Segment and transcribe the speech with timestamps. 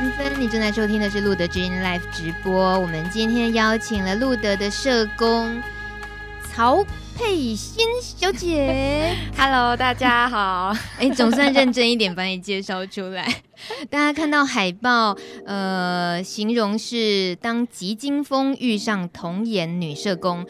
[0.00, 2.80] 三分，你正在收听的是路德之音 Live 直播。
[2.80, 5.62] 我们今天邀请了路德的社工
[6.50, 6.82] 曹
[7.14, 9.14] 佩欣小姐。
[9.36, 10.74] Hello，大家好。
[10.98, 13.42] 哎，总算认真一点，把你介绍出来。
[13.90, 15.14] 大家看到海报，
[15.44, 20.46] 呃，形容是当急惊风遇上童颜女社工。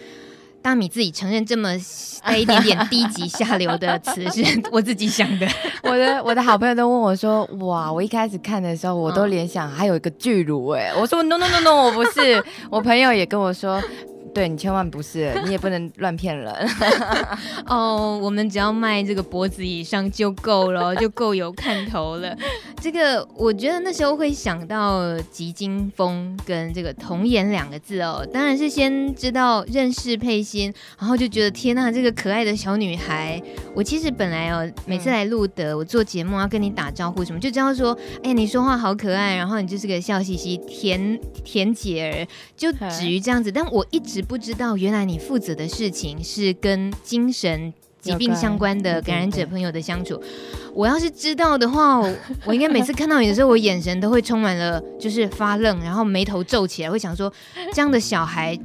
[0.62, 1.70] 大米自己承认这么
[2.22, 5.48] 带一点点低级下流的词是 我自己想的。
[5.82, 13.82] 我的我的好朋友都问我说：“哇，我一开始看的时候，我都联想还有一个巨乳哎。”我说：“No No No No，我不是。”我朋友也跟我说。
[14.32, 16.54] 对，你千万不是，你也不能乱骗人。
[17.66, 22.36] 哦，我们只要卖这个脖子以上就够了，就够有看头了。
[22.80, 33.42] 这个我觉得那时候会想到吉金风跟这个童颜两个字哦，当然是先知道认识佩欣，然后就觉得天呐，这个可爱的小女孩。
[33.74, 43.50] 我其实本来哦，每次来录的，我做节目要跟你打招呼什么，就知道说，哎，你说话好可爱，然后你就是个笑嘻嘻甜甜姐儿，就 止于这样子。
[43.50, 44.19] 但我一直。
[44.22, 50.20] 不知道，原来你负责的事情是跟精神疾病相关的感染者朋友的相处。
[50.72, 51.98] 我要是知道的话，
[52.44, 57.32] 我应该每次看到你的时候，我眼神都会充满了就是发愣，然后眉头皱起来，会想说，
[57.74, 58.58] 这样的小孩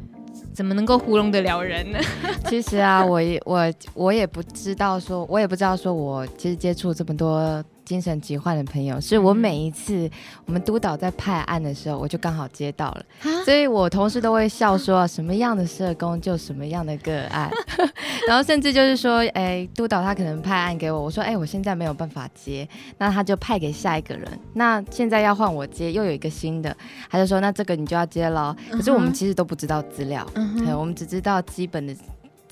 [0.54, 2.00] 怎么能够糊弄得了人呢？
[2.48, 7.64] 其实啊，我也我我也不知道说，我也不知道说我其实接触这么多。
[7.86, 10.10] 精神疾患的朋友，是我每一次
[10.46, 13.06] 我们督导在派案的时候，我就刚好接到了，
[13.46, 17.50] 所以我同事都会笑说，什么样的社工就什么样的个案，
[18.28, 26.76] 然后甚至就是说，哎、欸，督导他可能派案给我，我说，哎、欸，我现在没有办法接，那他就派给下一个人，那现在要换我接，又有一个新的，
[27.10, 28.56] 他就说，那这个你就要接喽。
[28.72, 31.96] 可是我们其实都不知道资料，嗯，我们只知道基本的。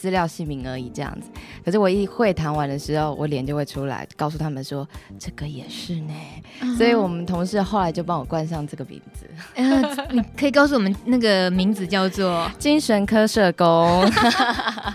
[0.04, 1.30] 资料姓名而已，这样子。
[1.64, 4.86] 可是我一会谈完的时候，我脸就会出来，告诉他们说
[5.18, 6.14] 这个也是呢。
[6.60, 6.76] Uh-huh.
[6.76, 9.26] 所以我们同事后来就帮我冠上这个名字。
[9.56, 14.06] Uh, 你可以告诉我们那个名字叫做精神科社工。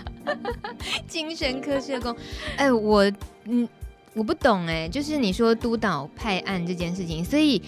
[1.09, 2.15] 精神科社工。
[2.55, 3.11] 哎，我
[3.45, 3.67] 嗯，
[4.13, 7.59] 我不懂哎，就是你说督导派案这件事情，所以。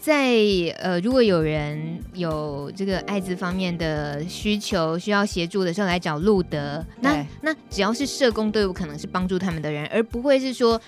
[0.00, 0.34] 在
[0.78, 10.80] 呃，如果有人有这个艾滋方面的需求，需要协助的时候来找路德，那那只要是社工都有可能是帮助他们的人，而不会是说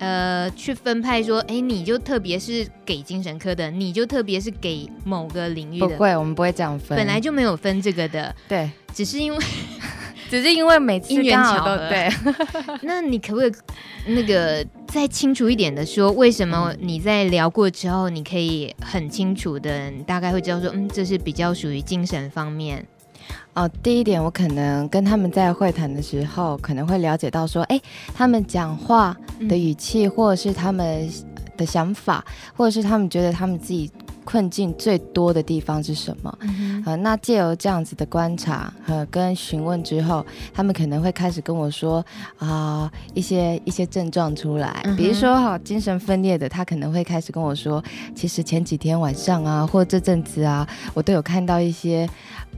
[0.00, 5.86] 呃去分派说，哎，你就特别是给精神科的，你就特别是给某个领域的。
[5.86, 8.34] 不会，我们不会这样分，本来就没有分这个的。
[8.48, 9.38] 对，只是因为。
[10.28, 12.08] 只是因为每次因缘巧合，对。
[12.82, 13.52] 那你可不可以
[14.06, 22.86] 那个再清楚一点的说，为什么你在聊过之后，你可以很清楚的大概会知道说，嗯，这是比较属于精神方面。
[23.54, 27.80] 哦，第一点，我可能跟他们在会谈的时候，可能会了解到说，哎，
[28.14, 29.16] 他们讲话
[29.48, 31.10] 的语气，或者是他们
[31.56, 32.24] 的想法，
[32.56, 33.90] 或者是他们觉得他们自己。
[34.28, 36.38] 困境最多的地方是什么？
[36.42, 42.04] 嗯、呃，那借由这样子的观察和、呃、跟询问之后，他们可能会开始跟我说
[42.36, 47.82] 啊、呃、一些一些症状出来，嗯、比如说哈精神分裂的，他可能会开始跟我说，
[48.14, 52.06] 其实前几天晚上啊，或这阵子啊，我都有看到一些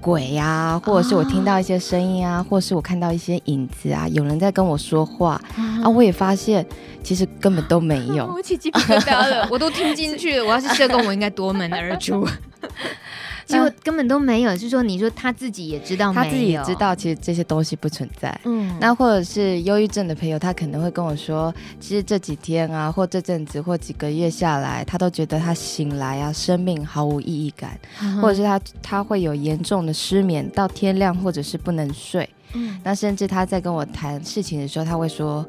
[0.00, 6.66] 鬼呀、啊，或者是我听到一些声音啊，或者是我看到一些影子啊，有人在跟我说话、啊、啊，我也发现。
[7.02, 10.44] 其实根本都没有， 我起鸡皮疙瘩了，我都听进去了。
[10.44, 12.28] 我要是社工，我应该夺门而出。
[13.50, 18.40] 结果根本都没有，是说你说他自己也知道他自己也知道，其实这些东西不存在。
[18.44, 32.28] 嗯，那或者是忧郁症的朋友，他可能会跟我说，其实这几天啊，或这阵子，或几个月下来，他都觉得他醒来啊，生命毫无意义感，嗯、或者是他他会有严重的失眠，到天亮，或者是不能睡。
[32.54, 35.46] 嗯，那甚至他在跟我谈事情的时候，他会说，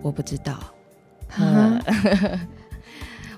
[0.00, 0.58] 我不知道。
[1.38, 1.80] 嗯，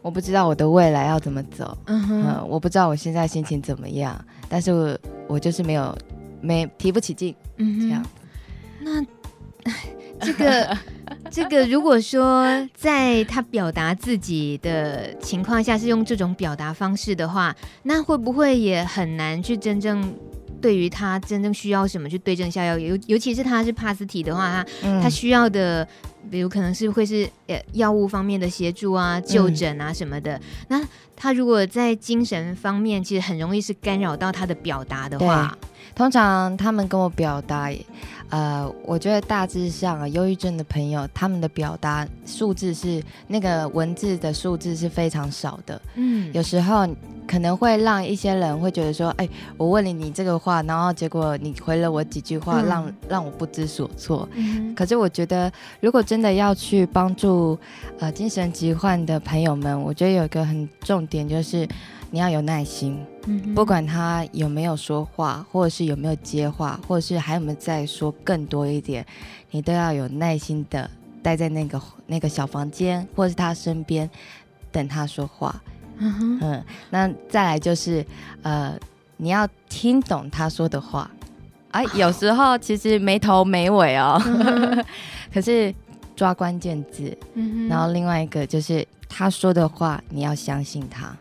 [0.05, 1.77] 我不知道我的未来要怎么走。
[1.87, 5.97] 嗯，嗯，我不知道我现在心情怎么样，但是我我就是没有
[6.43, 7.35] 没提不起劲。
[7.57, 8.05] 嗯，这样。
[8.83, 9.03] 那
[10.21, 10.79] 这个
[11.33, 12.45] 这个，如果说
[12.75, 20.15] 在他表达自己的情况下是用这种表达方式的话，那会不会也很难去真正
[20.61, 22.79] 对于他真正需要什么去对症下药？
[22.79, 25.89] 尤尤其是他是帕斯提的话，他、嗯、他需要的。
[26.31, 30.37] 比如可能是会是呃药物方面的协助啊、就诊啊什么的。
[30.37, 35.57] 嗯、那他如果在精神方面，其实很容易是干扰到他的表达的话，
[35.95, 37.71] 通常他们跟我表达，
[38.35, 45.81] 呃，我觉得大致上啊，忧郁症的朋友他们的表达数字是那个文字的数字是非常少的。
[45.95, 46.85] 嗯，有时候
[47.29, 54.29] 可能会让一些人会觉得说，哎，我问了你这个话，然后结果你回了我几句话，嗯、让让我不知所措。
[54.35, 57.57] 嗯，可是我觉得，如果真的要去帮助
[58.01, 61.69] 呃精神疾患的朋友们，我觉得有一个很重点就是。
[62.15, 63.05] 你要有耐心，
[63.57, 69.05] 不管他有没有说话，或者是有没有接话，或者是还有没有再说更多一点，
[69.51, 70.89] 你都要有耐心的
[71.25, 74.09] 待在那个那个小房间，或者是他身边
[74.71, 75.61] 等他说话。
[75.99, 78.07] 嗯，嗯，那再来就是，
[78.43, 78.79] 呃，
[79.17, 81.11] 你要听懂他说的话。
[81.73, 84.85] 哎，有时候其实没头没尾哦，嗯、
[85.35, 85.75] 可是
[86.15, 87.19] 抓关键字。
[87.35, 91.13] 嗯，然后另外一个就是他说的话，你要相信他。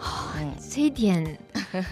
[0.00, 0.30] 哦，
[0.70, 1.38] 这一点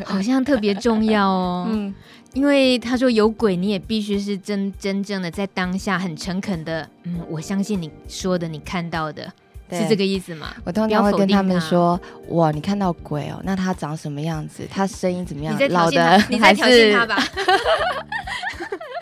[0.05, 1.67] 好像特别重要哦。
[1.73, 1.94] 嗯，
[2.35, 6.88] 因为他说有鬼，你也必须是真真正的在当下很诚恳的。
[7.03, 9.25] 嗯，我相信你说的，你看到的
[9.70, 10.55] 是这个意思吗？
[10.64, 14.67] 我通常会跟他们说：哇，你看到鬼哦，那他长什么样子？
[14.70, 15.53] 他声音怎么样？
[15.55, 17.17] 你在挑衅他，你在挑衅他吧？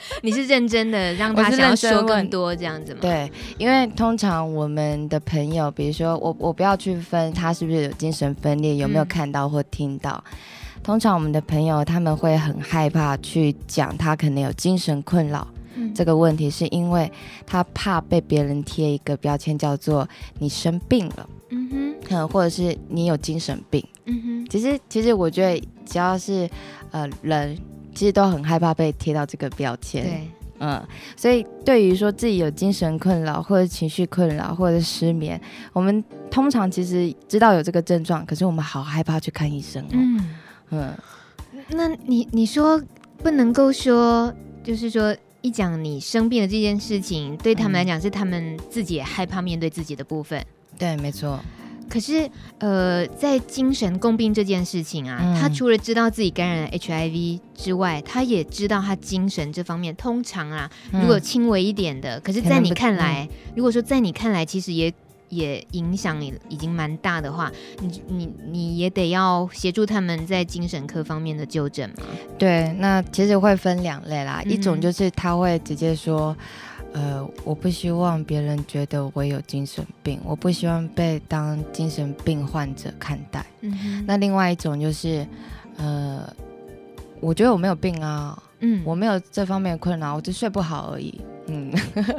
[0.23, 2.99] 你是认真的，让他想要说更多这样子吗？
[3.01, 10.23] 对，因为通常我们的朋友，比如说我，我不要去分他是不是有精神分裂，有没有看到或听到。
[10.31, 10.37] 嗯、
[10.83, 15.47] 通常我们的朋友他们会很害怕去讲他可能有精神困扰
[15.95, 17.11] 这个问题，是因为
[17.47, 20.09] 他怕被别人贴一个标签，叫做
[20.39, 24.47] 你生病了，嗯哼，嗯，或者是你有精神病，嗯哼。
[24.49, 26.49] 其实，其实我觉得只要是
[26.91, 27.56] 呃人。
[27.94, 30.82] 其实都很害怕被贴到这个标签，对，嗯，
[31.17, 35.41] 所以对于说自己有精神困扰或者情绪困扰或者失眠，
[35.73, 39.88] 我们通常其实知道有这个症状，可是我们好害怕去看医生哦。
[39.93, 40.35] 嗯，
[40.70, 40.94] 嗯，
[41.70, 42.82] 那你你说
[43.19, 50.44] 不能够说，就是说一讲你生病的这件事情，对他们来讲是他们自己也害怕面对自己的部分。
[50.79, 51.38] 对，没错。
[51.89, 52.29] 可是，
[52.59, 64.93] 呃，在精神共病这件事情啊，嗯、他除了知道自己感染了 HIV 之外，他也知道他精神这方面，通常啊，嗯、如果轻微一点的，可是，在你看来，嗯、如果说在你看来，其实也
[65.29, 67.51] 也影响你已经蛮大的话，
[67.81, 72.05] 你你你也得要协助他们在精神科方面的就诊嘛。
[72.39, 76.37] 对，那其实会分两类啦，嗯、一种就是他会直接说。
[76.94, 83.44] 呃，我不希望别人觉得我有精神病，我不希望被当精神病患者看待。
[83.61, 85.26] 嗯，那另外一种就是，
[85.76, 86.25] 呃，
[87.20, 91.20] 我觉得我没有病啊，嗯，我没有这方面的困扰，我就睡不好而已。
[91.46, 91.70] 嗯，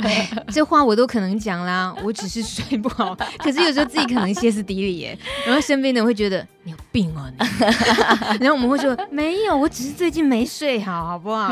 [0.54, 7.26] 这话我都可能讲啦，我只是睡不好， 可是有时候自己可能歇斯底里耶，然后身边的人会觉得你有病哦，
[8.40, 11.52] 然后我们会说没有，我只是最近没睡好，好不好？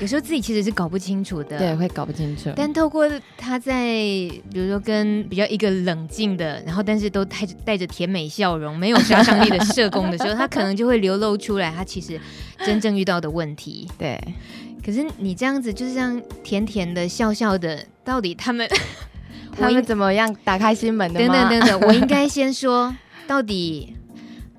[0.00, 2.50] 有时候自己其实是搞不清楚的，对，会搞不清楚。
[2.54, 3.08] 但透过
[3.38, 12.20] 他在，比如说跟比较一个冷静的，然后但是都带着带着甜美笑容、没有杀伤力的社工的时候，他可能就会流露出来，他其实
[12.64, 13.88] 真正遇到的问题。
[13.98, 14.20] 对。
[14.86, 18.68] 可是你这样子就是这样甜甜的笑笑的，到底他们
[19.50, 21.18] 他们怎么样打开心门的？
[21.18, 22.94] 等等等等， 我应该先说，
[23.26, 23.96] 到底，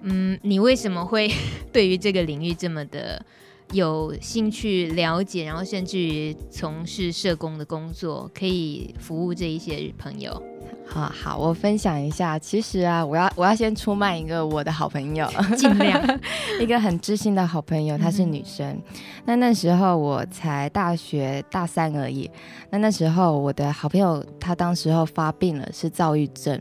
[0.02, 1.32] 嗯，你为什么会
[1.72, 3.26] 对于这个领域这么的
[3.72, 10.44] 有兴趣了解，然后甚至于从事社工的工作，可以服务这一些朋友？
[10.86, 12.40] 好 好，我分享一下。
[12.40, 16.02] 其实啊，我要我要先出卖一个我的好朋友，尽量
[16.62, 18.66] 一个很知心的好朋友，她是女生。
[18.68, 18.84] 嗯、
[19.25, 22.30] 那那时候我才大学大三而已。
[22.69, 26.60] 那那时候我的好朋友她当时候发病了，是躁郁症。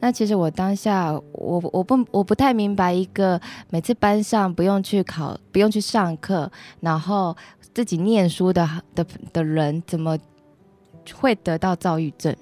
[0.00, 7.36] 那其实我当下我我不我不太明白，一个每次班上不用去考不用去上课，然后
[7.72, 10.16] 自己念书的的的人怎么。
[11.12, 12.34] 会得到躁郁症，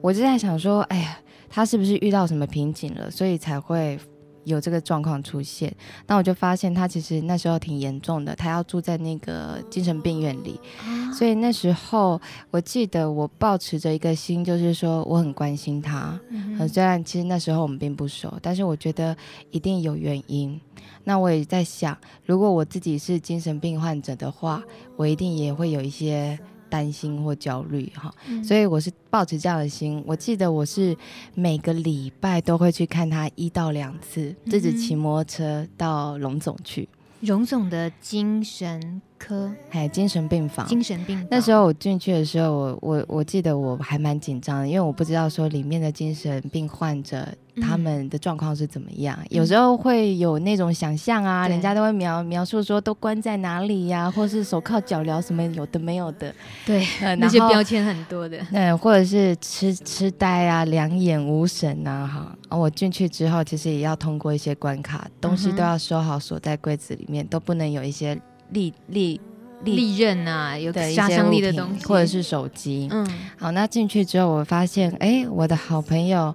[0.00, 1.18] 我就在想说，哎呀，
[1.48, 3.98] 他是不是遇到什么瓶颈了，所以才会
[4.44, 5.74] 有这个状况出现？
[6.06, 10.58] 那我就发现他其实那时候挺严重的，他要住在那个精神病院里。
[10.82, 12.20] 啊、所以那时候
[12.50, 16.18] 我记得我保持着一个心，就是说我很关心他。
[16.30, 19.14] 嗯，虽然其实那时候我们并不熟，但是我觉得
[19.50, 20.58] 一定有原因。
[21.04, 24.62] 那我也在想，如果我自己是精神病患者的话，
[24.96, 26.38] 我一定也会有一些。
[26.70, 30.02] 担心或焦虑哈，嗯、所以我是抱持这样的心。
[30.06, 30.96] 我记得我是
[31.34, 36.88] 每个礼拜都会去看他一到两次，自己骑摩托车到龙总去。
[37.20, 40.66] 荣总的精神科，哎，精神病房。
[40.66, 41.28] 精神病房。
[41.30, 47.28] 那时候我进去的时候，我我我记得我还蛮紧张的，因为我不知道说里面的精神病患者。
[47.60, 49.18] 他们的状况是怎么样？
[49.22, 56.32] 嗯、有时候会有那种想象啊，人家都会描描述说都关在哪里呀、啊，或是手铐脚镣什么有的没有的。
[56.64, 58.38] 对，呃、那些标签很多的。
[58.52, 62.56] 嗯，或者是痴痴呆啊，两眼无神啊，哈。
[62.56, 68.18] 我进去之后，其实也要通过一些关卡，东西都要收好，锁在柜子里面，都不能有一些
[68.52, 69.20] 利利
[69.64, 72.88] 利利刃啊，有杀伤力的东西，或者是手机。
[72.90, 76.34] 嗯，好，那进去之后，我发现，哎，我的好朋友。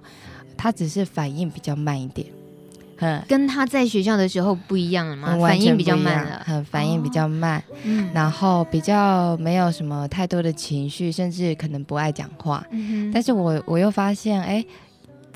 [0.58, 2.26] 他只是反应比较慢一点，
[3.00, 5.36] 嗯，跟他在学校的时候不一样了吗？
[5.38, 12.66] 反应比较慢了，很反应比较慢，嗯，然后比较没有什么太多的情绪，甚至可能不爱讲话。
[12.70, 14.64] 嗯，但是我我又发现，哎。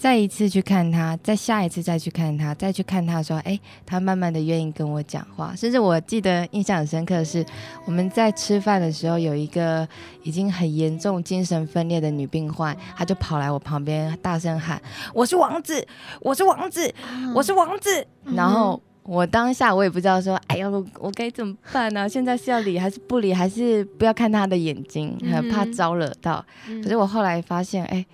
[0.01, 5.55] 再一次去看他，再下一次再去看他，再去看他的时候，哎，他慢慢的愿意跟我讲话。
[5.55, 7.45] 甚至我记得印象很深刻的是，
[7.85, 9.87] 我们在吃饭的时候，有一个
[10.23, 14.81] 已经很严重精神分裂的女病患，她就跑来我旁边大声喊
[15.13, 15.87] ：“我是王子，
[16.23, 16.91] 我是王子，
[17.35, 18.07] 我是王子。
[18.25, 22.09] 嗯”然后我当下我也不知道说，哎呀，我我该怎么办呢？
[22.09, 26.43] 现在是要理还是不理，还是不要看他的眼睛，很怕招惹到。
[26.83, 28.07] 可是我后来发现，哎。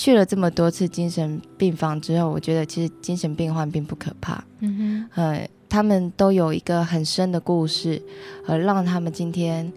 [0.00, 4.42] 去了这么多次精神病房之后，我觉得其实精神病患并不可怕。
[4.60, 8.02] 嗯哼，呃，他们都有一个很深的故事，
[8.46, 9.70] 而让他们今天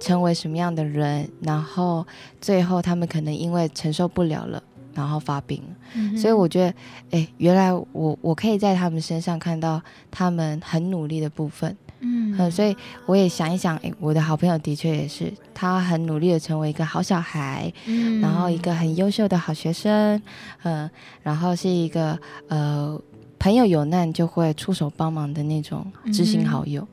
[0.00, 2.04] 成为什么样的人，然后
[2.40, 4.60] 最后他们可能因为承受不了了，
[4.94, 5.62] 然后发病。
[5.94, 6.74] 嗯，所以我觉得，
[7.12, 9.80] 哎，原来我我可以在他们身上看到
[10.10, 11.76] 他们很努力的部分。
[12.00, 12.76] 嗯，嗯，所以
[13.06, 20.20] 我也想一想，哎，我的好朋友的确也是，他很努力的成为一个好小孩，嗯，然后一个很优秀的好学生，
[20.62, 20.88] 嗯，
[21.22, 23.00] 然后是一个呃，
[23.38, 26.86] 朋友有难就会出手帮忙的那种知心好友，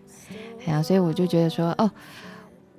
[0.65, 1.89] 哎呀，所以我就觉得说，哦，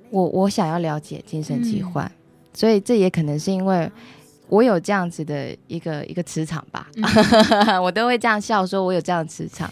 [0.09, 2.11] 我我想要了解精神疾患，嗯，
[2.53, 3.91] 所以这也可能是因为。
[4.49, 9.69] 我有这样子的一个一个磁场吧，嗯、 我都会这样笑，说我有这样的磁场，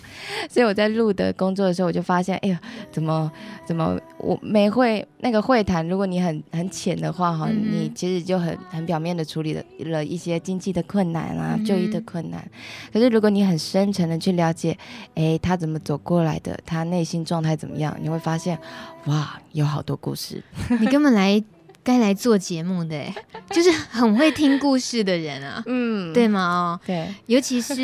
[0.50, 2.60] 所以我在录的工作的时候，我就发现，哎呀，
[2.91, 3.32] 怎么
[3.65, 12.46] 怎么我每会那个会谈，如果你很很浅的话哈，嗯、你其实就很很表面的处理了了一些经济的困难啊，就医的困难，
[12.91, 14.77] 可是如果你很深层的去了解，
[15.15, 18.60] 哎，他怎么走过来的，他内心状态怎么样，你会发现，
[19.05, 20.44] 哇，有好多故事，
[20.79, 21.41] 你根本来。
[21.86, 23.06] 该来做节目的，
[23.51, 26.42] 就是很会听故事的人啊， 嗯，对吗？
[26.42, 27.75] 哦，对，尤其是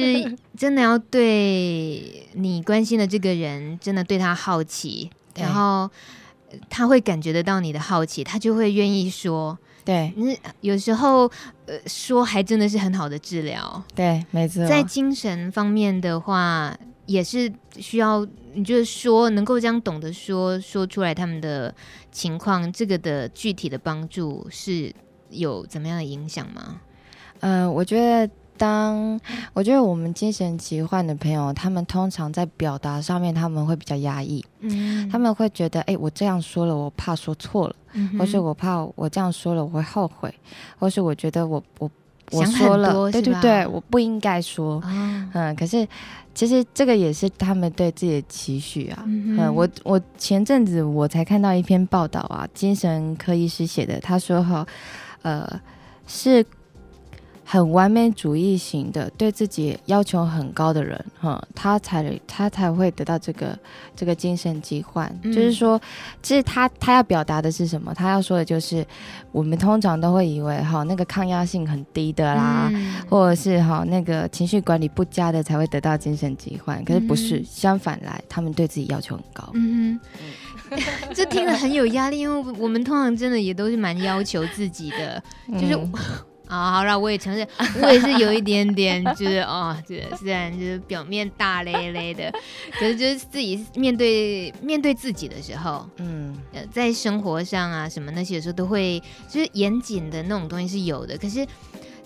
[0.57, 5.89] 真的要对你关心的这个人，真的对他好奇，然后
[6.69, 9.57] 他会感觉得到你的好奇，他就会愿意说。
[9.83, 10.13] 对，
[10.61, 11.23] 有时候
[11.65, 13.83] 呃，说还真的是很好的治疗。
[13.95, 14.63] 对，没错。
[14.67, 16.77] 在精神方面的话，
[17.11, 18.27] 也是需要。
[18.53, 21.73] 你就是说，能够这样懂得说说出来他们的
[22.11, 24.93] 情况，这个的具体的帮助是
[25.29, 26.81] 有怎么样的影响吗？
[27.39, 29.17] 嗯、呃，我觉得当
[29.53, 40.33] 我觉得我们精神疾患的朋友，他们通常在表达上面他们会比较压抑，嗯，他们会觉得，哎，我这样说了，我怕说错了，嗯、或是我怕我这样说了我会后悔，
[40.77, 41.89] 或是我觉得我我
[42.31, 45.87] 我说了，对对对，我不应该说，哦、嗯，可是。
[46.33, 49.03] 其实这个也是他们对自己的期许啊。
[49.05, 54.65] 嗯，嗯，我我前阵子我才看到一篇报道啊，精神科医师写的，他说哈，
[55.23, 55.59] 呃，
[56.07, 56.45] 是。
[57.51, 63.59] 很完美主义型的，对自己要求很高的人，哈，他才他才会得到这个
[63.93, 65.13] 这个精神疾患。
[65.23, 65.77] 嗯、就是说，
[66.23, 67.93] 其实他他要表达的是什么？
[67.93, 68.87] 他要说的就是，
[69.33, 76.81] 我们通常都会以为哈，那个抗压性很低的啦，嗯、或者是哈那个情绪管理不佳的才会得到精神疾患。
[76.85, 79.49] 可是不是，嗯、相反来，他们对自己要求很高。
[79.55, 79.99] 嗯
[80.69, 80.79] 哼，
[81.13, 85.21] 这听了很有压力，因为我们通常真的也都是蛮要求自己的，
[85.59, 85.77] 就是。
[86.51, 87.47] 嗯啊，好了，我也承认，
[87.81, 92.31] 我也是有一点点，就是哦，这 虽然就是表面大咧咧的，
[92.77, 101.17] 可是就是自己面对面对自己的时候，嗯，呃，在生活上啊什么那些的时候，都会就是严谨的那种东西是有的。
[101.17, 101.47] 可是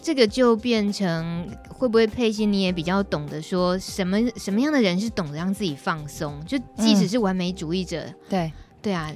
[0.01, 8.53] 这个就变成会不会佩欣你也比较懂得说什么什么样的人是懂得让自己放松，就即使是完美主义者，嗯、对。
[8.85, 9.11] 对啊，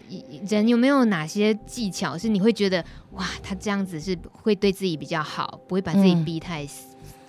[0.49, 6.67] 人有没有哪些技巧是你会觉得哇，他这样子是会对自己比较好，不会把自己逼太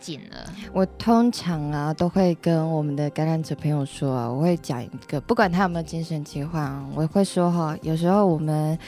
[0.00, 0.38] 紧了？
[0.47, 8.78] 嗯，我通常啊都会跟我们的感染者朋友说啊，我会讲一个，不管他有没有精神疾患，我会说哈，有时候我们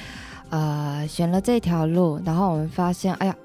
[0.49, 3.37] 呃选了这条路，然后我们发现，哎呀。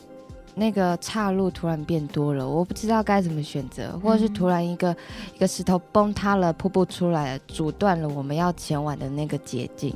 [0.57, 4.97] 那个岔路突然变多了，我不知道该怎么选择，或者是突然一个、嗯、
[5.35, 9.95] 一个石头崩塌了，瀑布出来了，阻断了我们要前往的那个捷径，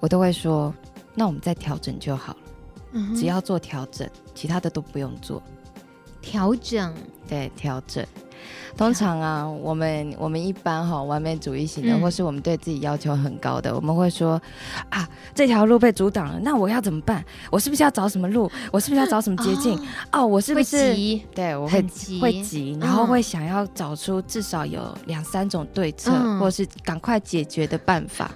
[0.00, 0.74] 我都会说，
[1.14, 2.38] 那我们再调整就好了，
[2.92, 5.42] 嗯、只要做调整，其他的都不用做。
[6.22, 6.94] 调整，
[7.28, 8.02] 对，调整。
[8.76, 14.40] 通常啊，我们我们一般哈完美主义型的，嗯、或是我们对自己要求很高的，我们会说
[14.88, 17.24] 啊，这条路被阻挡了，那我要怎么办？
[17.50, 18.50] 我是不是要找什么路？
[18.72, 19.78] 我是不是要找什么捷径？
[20.10, 21.22] 哦，哦，我是不是急？
[21.34, 28.30] 对，我会急会急，然后会想要找出至少有两三种对策，嗯、或是赶快解决的办法。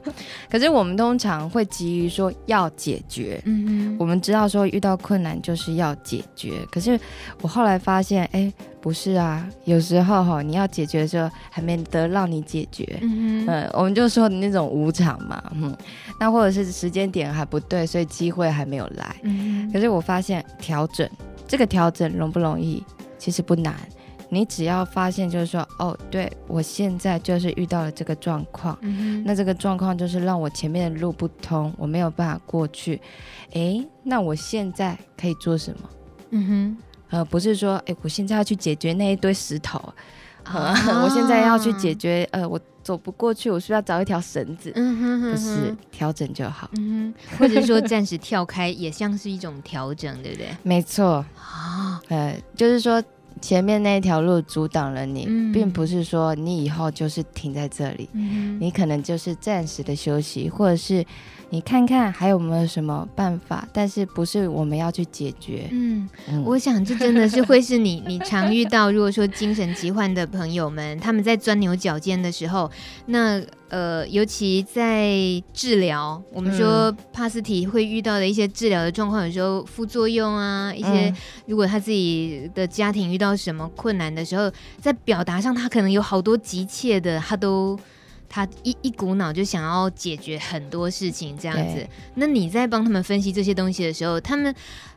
[0.50, 6.64] 可是我们通常会急于说要解决，嗯嗯，我们知道说遇到困难就是要解决。
[6.70, 6.98] 可是
[7.42, 8.52] 我后来发现，哎。
[8.88, 15.76] 不是啊，有时候哈，你要解决的时候还没得让你解决，嗯我们就说的那种无常嘛，嗯，
[16.18, 19.14] 那或者是时间点还不对，所以机会还没有来，
[19.70, 21.06] 可是我发现调整
[21.46, 22.82] 这个调整容不容易？
[23.18, 23.74] 其实不难，
[24.30, 32.98] 你只要发现就是说，哦，对我现在就是遇到了这个状况，嗯，那这个状况就是让我前面的路不通，我没有办法过去，
[33.52, 35.90] 诶，那我现在可以做什么？
[36.30, 36.76] 嗯哼。
[37.10, 39.78] 呃，不是说，哎，我现在要去解决那一堆石头，
[40.44, 40.74] 啊、
[41.04, 50.48] 我现在要去解决，呃，我走不过去，我需要找一条绳子，嗯哼，哼，哼，不是调整就好，嗯哼，或者说暂时跳开，也像是一种调整，对不对？
[50.62, 53.02] 没错，啊，呃，就是说
[53.40, 61.04] 前面那一条路阻挡了你，嗯、并不是说你以后就是停在这里，嗯、你可能就是暂时的休息，或者是。
[61.50, 63.66] 你看看还有没有什么办法？
[63.72, 65.66] 但是不是我们要去解决？
[65.70, 72.70] 嗯，嗯，我想这真的是会是你 你常遇到，如果说精神疾患的朋友们，他们在钻牛角尖的时候，
[73.06, 73.40] 那
[73.70, 75.10] 呃，尤其在
[75.54, 81.12] 治疗，我们说帕斯提会遇到的一些治疗的状况，有时候副作用啊，一些
[81.46, 84.50] 如果他自己的家庭遇到什么困难的时候，
[84.80, 87.78] 在表达上他可能有好多急切的，他都。
[88.28, 91.86] 他一一股脑就想要解决很多事情，这样子。
[92.14, 94.54] 那你在帮他们分析这些东西的时候，他们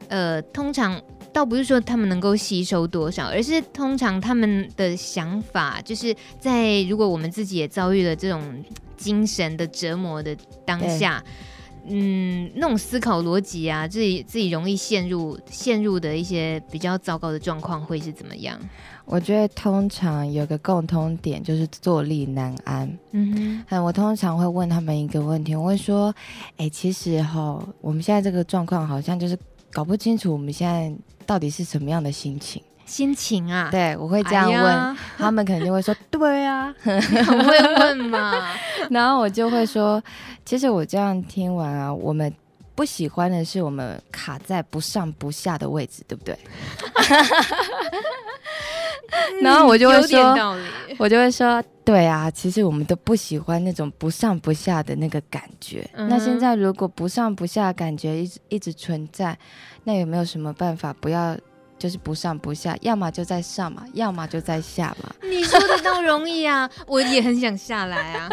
[0.10, 8.42] 呃，通常倒不是说他们能够吸收多少，而是通常他们的想法，就是在如果我们自己也遭遇了这种
[8.98, 10.36] 精神的折磨的
[10.66, 11.32] 当下，对
[11.88, 18.60] 嗯，那种思考逻辑啊，自己自己容易陷入陷入的一些比较糟糕的状况，会是怎么样？
[19.06, 22.98] 我觉得通常有个共通点就是坐立难安。
[23.12, 26.14] 嗯哼，我通常会问他们一个问题，我会说
[26.58, 29.38] ：“哎，其实哈，我们现在这个状况好像就是
[29.72, 30.96] 搞不清楚我们现在
[31.26, 32.62] 到底是什么样的心情。”
[32.92, 33.70] 心情啊？
[33.72, 36.76] 对，我会这样问，哎、他们肯定会说：“对啊。
[36.84, 38.54] ”很会问嘛。
[38.92, 40.04] 然后我就会说
[40.46, 42.32] ：“其实我这样听完啊，我们
[42.76, 46.38] 不喜欢的是我们卡在不上不下的位置，对不对？”
[49.42, 50.36] 然后我就会说，
[50.98, 55.90] 我就会说，对啊，其实我们都不喜欢那种不上不下的那个感觉。
[55.94, 59.38] 嗯、那现在如果不上不下的感觉一直一直存在，
[59.86, 61.38] 那有没有什么办法不要？
[61.82, 65.12] 就是不上不下，要么就在上嘛，要么就在下嘛。
[65.28, 68.30] 你说的都容易啊， 我也很想下来啊。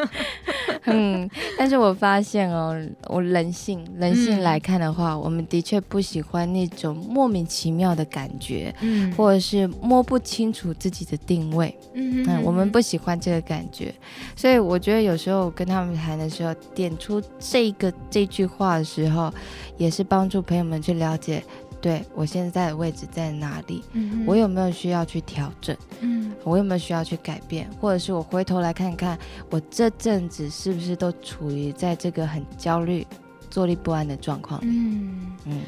[0.84, 2.76] 嗯，但是我发现哦，
[3.08, 13.94] 我人性人性来看的话，嗯、我们的确不喜欢那种莫名其妙的感觉，嗯，或者是摸不清楚自己的定位，嗯，嗯，我们不喜欢这个感觉，
[14.36, 19.32] 所以我觉得有时候跟他们谈的时候，点出这个这句话的时候，
[19.78, 21.42] 也是帮助朋友们去了解。
[21.86, 23.84] 对，我现在的位置在哪里？
[23.92, 25.76] 嗯、我有没有需要去调整？
[26.00, 27.70] 嗯，我有没有需要去改变？
[27.80, 29.16] 或者是我回头来看看，
[29.50, 33.06] 我这阵子是不是都处于在这个很焦虑、
[33.48, 34.66] 坐立不安的状况里？
[34.68, 35.60] 嗯嗯，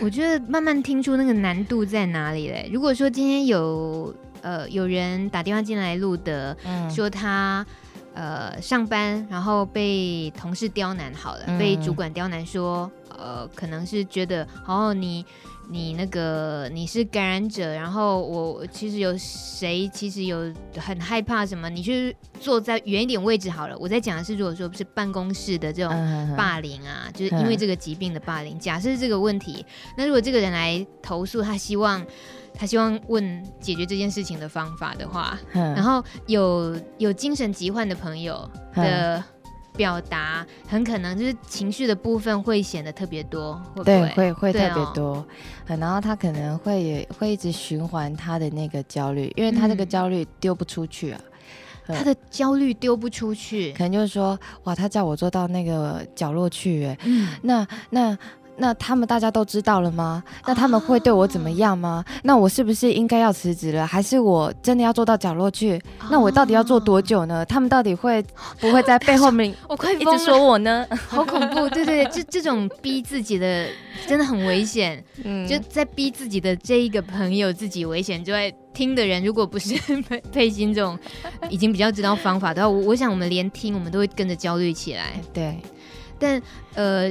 [0.00, 2.70] 我觉得慢慢听出那个难度在哪里嘞。
[2.72, 7.66] 如果说今天有呃有人打电话进来录的，嗯、说他
[8.14, 12.90] 呃上班然后被同事刁难，好了，嗯、被主管刁难说。
[13.18, 15.22] 呃，可能是觉得，哦，你
[15.68, 21.68] 你那个你是感染者，然后我其实有谁其实有很害怕什么？
[21.68, 23.76] 你去坐在远一点位置好了。
[23.78, 28.56] 我在讲的是，如果说不是办公室的这种霸凌啊，嗯、就是因为这个疾病的霸凌。
[28.56, 29.66] 嗯、假设这个问题，
[29.98, 32.02] 那如果这个人来投诉，他希望
[32.60, 38.34] 他希望问解决这件事情的方法的话，嗯、然后有有精神疾患的朋友
[38.74, 39.16] 的。
[39.16, 39.24] 嗯。
[39.76, 43.84] 表达很可能就是情绪的部分会显得特别多，会不会？
[43.84, 45.26] 对，会会特别多，哦、
[45.68, 51.20] 然后他可能会也会一直循环他的那个焦虑，因为他这个焦虑丢不出去啊，
[51.86, 58.18] 嗯、他的焦虑丢不出去，可能就是说，哇，他叫我坐到那个角落去，哎、嗯，那那
[58.60, 60.22] 那他们大家都知道了吗？
[60.46, 62.04] 那他们会对我怎么样吗？
[62.22, 63.86] 那我是不是应该要辞职了？
[63.86, 65.80] 还是我真的要坐到角落去？
[66.10, 67.44] 那我到底要做多久呢？
[67.46, 68.22] 他们到底会
[68.60, 70.86] 不会在背后面 我快一直说我呢？
[71.08, 71.68] 好恐怖！
[71.70, 73.66] 对对对，这这种逼自己的
[74.06, 75.02] 真的很危险。
[75.24, 80.98] 嗯，就在逼自己的这一个朋友自己危险，就会听的人如果不是佩佩欣这种
[81.48, 85.18] 已经比较知道方法的话，我我想我们连听我们都会跟着焦虑起来。
[85.32, 85.58] 对，
[86.18, 86.42] 但
[86.74, 87.10] 呃。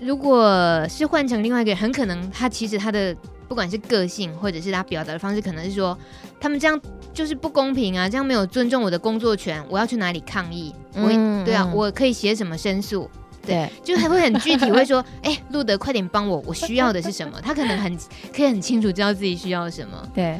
[0.00, 3.14] 如果是换成另外一个人，很可能他其实他的
[3.46, 5.96] 不管是个性，或者是他表达的方式，可能是说
[6.40, 6.80] 他们这样
[7.12, 10.74] 就是不公平啊，这样没有尊重我的工作权，我要去哪里抗议？
[10.94, 13.10] 嗯、我对啊，嗯、我可以写什么申诉？
[13.42, 17.40] 对，对就还会很具体，会说，哎、欸，路德，快点帮我，我需要的是什么？
[17.44, 17.98] 他可能很
[18.34, 20.08] 可以很清楚知道自己需要什么。
[20.14, 20.38] 对，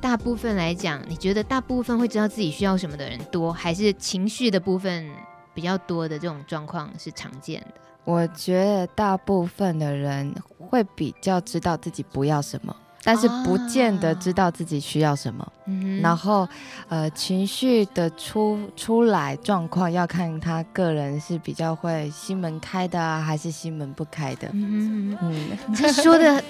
[0.00, 5.06] 大部分来讲，你觉得大部分会知道自己需要什么的人多，还是情绪的部分
[5.52, 7.85] 比较多的这种状况是常见的？
[8.06, 15.42] 我觉得大部分的人会比较知道自己不要什么，但是不见得知道自己需要什么。
[15.44, 15.52] 啊、
[16.00, 16.48] 然后，
[16.88, 24.48] 呃，情绪的出出来状况要看他个人是比较会心门开的啊，还是心门不开的。
[24.52, 26.40] 嗯，嗯你这说的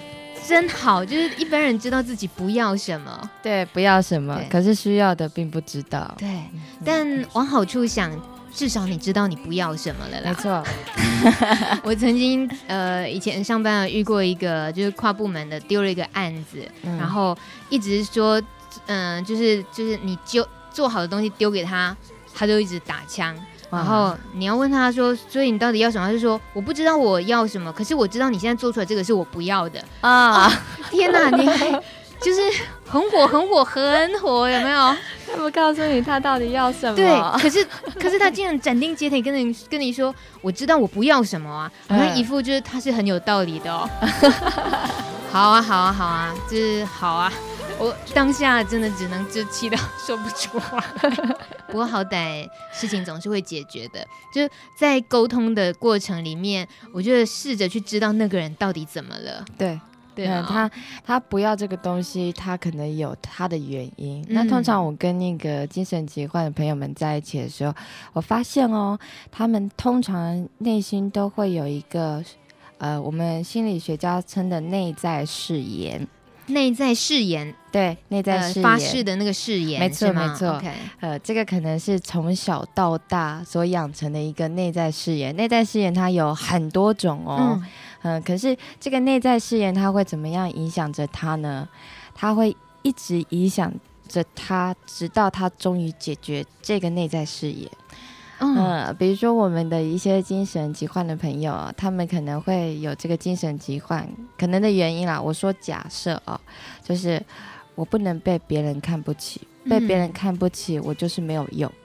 [0.46, 6.14] 真好，就是一般人知道自己不要什么，对，不要什么，可是需要的并不知道。
[6.18, 6.42] 对，
[6.84, 8.12] 但往好处想。
[8.56, 10.30] 至少你知道你不要什么了啦。
[10.30, 10.64] 没错，
[11.84, 17.36] 我曾经呃以前上班遇过一个就是跨部门的丢了一个案子，嗯、然后
[17.68, 18.40] 一直说
[18.86, 21.94] 嗯、呃、就是就是你就做好的东西丢给他，
[22.34, 23.36] 他就一直打枪。
[23.70, 26.06] 然后你要问他说，所以你到底要什么？
[26.06, 30.48] 他就说我不知道我要什么，可是我知道你现在做出来这个是我不要的啊！
[30.48, 30.52] 哦、
[30.90, 31.82] 天哪，你还。
[32.20, 32.40] 就是
[32.84, 34.96] 很火，很火，很火，有没有？
[35.26, 36.96] 他不告诉你他到底要什么？
[36.96, 37.08] 对，
[37.40, 37.66] 可是
[38.00, 43.88] 可是他竟然斩钉截铁跟你跟你说，我知道我不要什么啊， 好像一副就是他是很有道理的哦。
[45.30, 47.32] 好啊，好啊，好啊，就是好啊。
[47.78, 50.82] 我当下真的只能就气到说不出话。
[51.68, 59.44] 不过好歹事情总是会解决的，就是在沟通的过程里面，我觉得试着去知道那个人到底怎么了。
[59.58, 59.78] 对。
[60.16, 60.70] 对、哦嗯，他
[61.04, 64.22] 他不要这个东西，他可能有他的原因。
[64.22, 67.74] 嗯、那通常我跟那个精神疾患的朋友们在一起的时候，
[68.14, 68.98] 我发现哦，
[69.30, 72.24] 他们通常内心都会有一个，
[72.78, 76.08] 呃，我们心理学家称的内在誓言。
[76.48, 80.46] 内在誓言，对，内在誓言、呃、发誓的那个誓言，没错没错。
[80.50, 85.34] Okay 呃，这个可能是从小到大所养成的一个内在誓言。
[85.34, 87.58] 内在誓言它有很多种哦。
[87.60, 87.66] 嗯
[88.06, 91.68] 嗯，可是这个内在誓言，它会怎么样影响着他呢？
[92.14, 93.72] 他会一直影响
[94.06, 97.68] 着他，直到他终于解决这个内在誓言。
[98.38, 105.20] 嗯，嗯，比如说我们的一些精神疾患的朋友，他们可能会有这个精神疾患可能的原因啦。
[105.20, 106.40] 我说假设哦，
[106.84, 107.20] 就是
[107.74, 111.68] 我不能被别人看不起，被别人看不起，我就是没有用。
[111.68, 111.76] 嗯，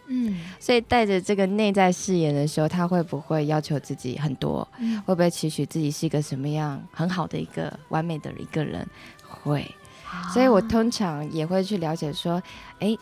[0.59, 4.67] 所以带着这个内在誓言的时候，他会不会要求自己很多？
[4.79, 8.87] 嗯，会不会期许自己是一个什么样很好的一个完美的一个人？
[9.27, 9.61] 会。
[10.05, 12.41] 啊，所以我通常也会去了解说，
[12.79, 12.97] 哎，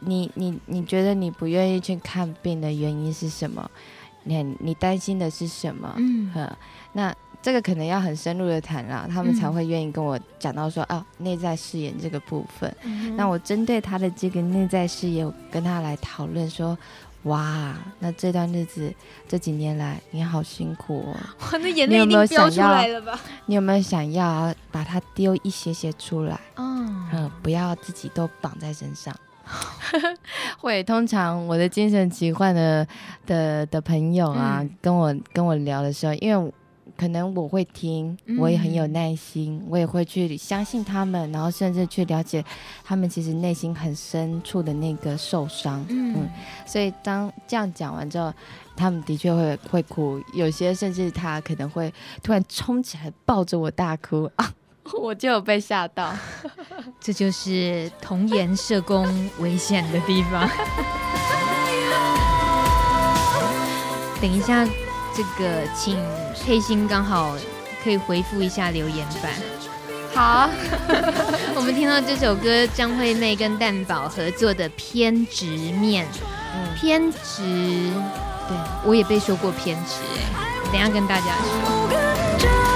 [0.00, 3.70] 你你你觉得你不愿意去看病的原因是什么？
[4.22, 5.94] 你你担心的是什么？
[5.98, 6.32] 嗯，
[6.92, 7.14] 那。
[7.44, 12.74] 这个可能要很深入的谈了，他们才会愿意跟我讲到说、嗯、啊，内在誓言这个部分。
[12.84, 16.76] 嗯、那我针对他的这个内在誓言，跟他来讨论说，
[17.24, 18.90] 哇，那这段日子
[19.28, 21.16] 这几年来你好辛苦哦，
[21.52, 23.20] 哇，那眼泪已经飙出来了吧？
[23.44, 26.40] 你有没有想要把它丢一些些出来？
[26.56, 29.14] 嗯，嗯，不要自己都绑在身上。
[30.56, 32.88] 会通常我的精神疾患的
[33.26, 36.52] 的的朋友啊，嗯、跟我跟我聊的时候，因为。
[36.96, 42.44] 可能我会听，我也很有耐心，嗯、我也会去相信他们，然后甚至去了解
[42.84, 45.84] 他们其实内心很深处的那个受伤。
[45.88, 46.28] 嗯，嗯，
[46.64, 48.32] 所以当这样讲完之后，
[48.76, 54.52] 他们的确会会哭，有些甚至他可能会突然冲起来抱着我大哭啊，
[55.02, 56.14] 我就有被吓到。
[57.00, 59.06] 这就是童颜社工
[59.40, 60.48] 危险的地方。
[64.22, 64.66] 等一下。
[65.16, 65.96] 这个，请
[66.44, 67.34] 佩欣刚好
[67.82, 69.32] 可以回复一下留言板。
[70.14, 70.48] 好，
[71.56, 76.04] 我们听到这首歌，张惠妹跟蛋宝合作的《偏执面》。
[76.54, 77.42] 嗯，偏执，
[78.46, 79.94] 对，我也被说过偏执，
[80.36, 82.73] 哎，等一下跟大家说。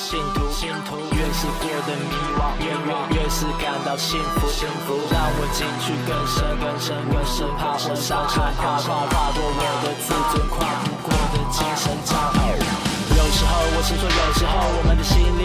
[0.00, 10.56] 信徒，信徒越是过得迷惘，越越越是感到幸福，幸福让我进去更深更深更深，怕我伤害，跨跨跨过我的自尊，跨
[10.88, 12.56] 不过的精神障碍。
[13.12, 14.89] 有时候我是说，有时候我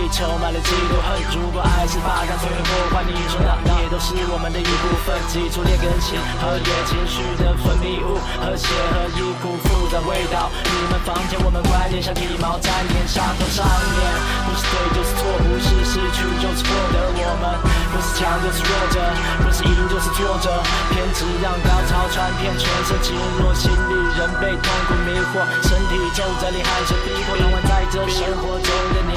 [0.10, 1.16] 充满了嫉妒恨。
[1.32, 5.16] 如果爱是把干脆会破坏，你说的也都是我们的一部分。
[5.32, 10.52] 基础劣根性和劣情绪的分泌物，和谐和一股复杂味道。
[10.66, 13.64] 你们房间，我们观念像体毛粘黏上头上
[13.96, 14.00] 面，
[14.44, 16.98] 不是对就是错，不是失去就是获得。
[17.16, 17.46] 我们
[17.94, 18.98] 不是强就是弱者，
[19.46, 20.50] 不是赢就是挫折。
[20.90, 27.76] 偏执让高潮传遍全身，经络心里人被痛苦迷惑，身体皱褶里汗水逼迫，永远在。
[27.76, 29.14] 在这生活中的你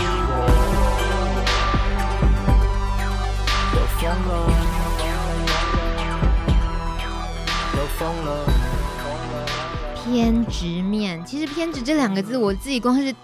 [4.09, 4.33] 疯了，
[7.73, 8.29] 都疯了。
[10.05, 13.15] 偏执面，其实偏执这两个字，我自己光是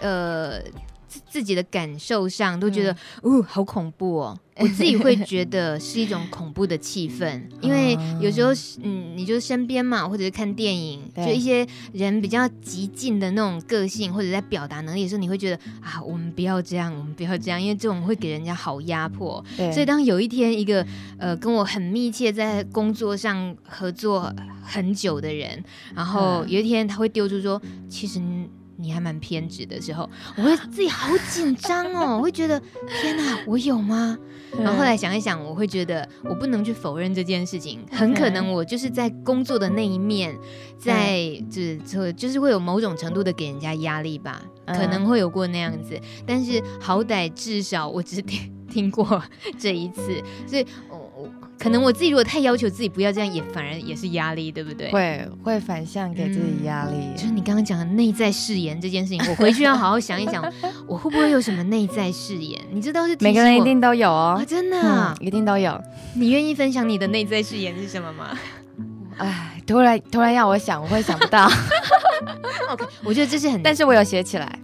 [0.00, 0.60] 呃。
[1.08, 4.38] 自自己的感受上都觉得，哦，好恐怖哦！
[4.58, 19.44] 我自己会觉得是一种恐怖的气氛，因为有时候，嗯，你就身边嘛，或者是看电影，就一些人比较激进的那种个性，或者在表达能力的时候，你会觉得啊，我们不要这样，我们不要这样，因为这种会给人家好压迫。
[19.74, 20.86] 所以当有一天一个
[21.18, 25.62] 呃跟我很密切在工作上合作很久的人，
[25.94, 28.20] 然后有一天他会丢出说，其实。
[28.76, 32.60] 你还蛮偏执的时候，我会自己好紧张哦，我会觉得
[33.00, 34.18] 天哪，我有吗？
[34.58, 40.34] 然后后来想一想，我会觉得我不能去否认这件事情，很可能我就是在工作的那一面，
[40.78, 49.22] 在就是就就是会有某种程度的给人家压力吧，可能会有过那样子，但是好歹至少我只听听过
[49.58, 50.66] 这一次，所以。
[51.58, 54.90] 可能我自己如果太要求自己不要这样，也反而也是压力，对不对？
[54.90, 56.96] 会会反向给自己压力。
[56.96, 60.44] 嗯，就是你刚刚讲的内在誓言这件事情，我回去要好好想一想，
[60.86, 62.60] 我会不会有什么内在誓言？
[62.70, 65.80] 你这倒是每个人一定都有哦，啊、真的、啊嗯，一定都有。
[66.14, 68.38] 你愿意分享你的内在誓言是什么吗？
[69.18, 71.50] 哎，突然突然要我想，我会想不到。
[72.68, 74.58] OK，我觉得这是很，但是我有写起来。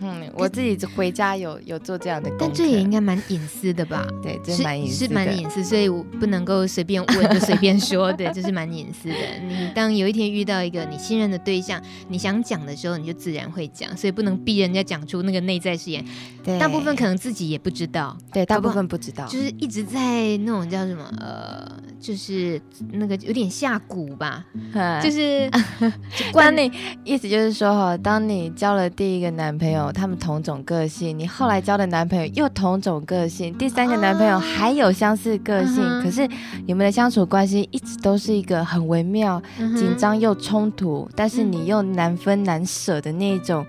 [0.00, 4.06] 嗯，我自己回家有有做这样的，但这也应该蛮隐私的吧？
[4.22, 8.12] 对，这是蛮隐私，是蛮隐私，所以我不能够随便问就随便说。
[8.12, 9.14] 对，这是蛮隐私的。
[9.48, 16.04] 你当有一天遇到一个你信任的对象，你想讲的时候，你就自然会讲，所以不能逼人家讲出那个内在誓言。
[16.44, 18.16] 对，大部分可能自己也不知道。
[18.32, 21.66] 对，大部分不知道，就是一直在那种叫什么呃，
[21.98, 22.60] 就是
[22.92, 24.44] 那个有点下蛊吧，
[25.02, 25.50] 就是
[26.32, 26.70] 关你
[27.04, 29.86] 意思就是说哈，当你交了第一个男朋友。
[29.96, 36.28] 他们同种个性，你后来交的男朋友又同种个性，第三个男朋友还有相似个性，哦、可是
[36.66, 43.64] 你们的相处关系一直都是一个很微妙、嗯、紧张又冲突，但是你又难分难舍的那种。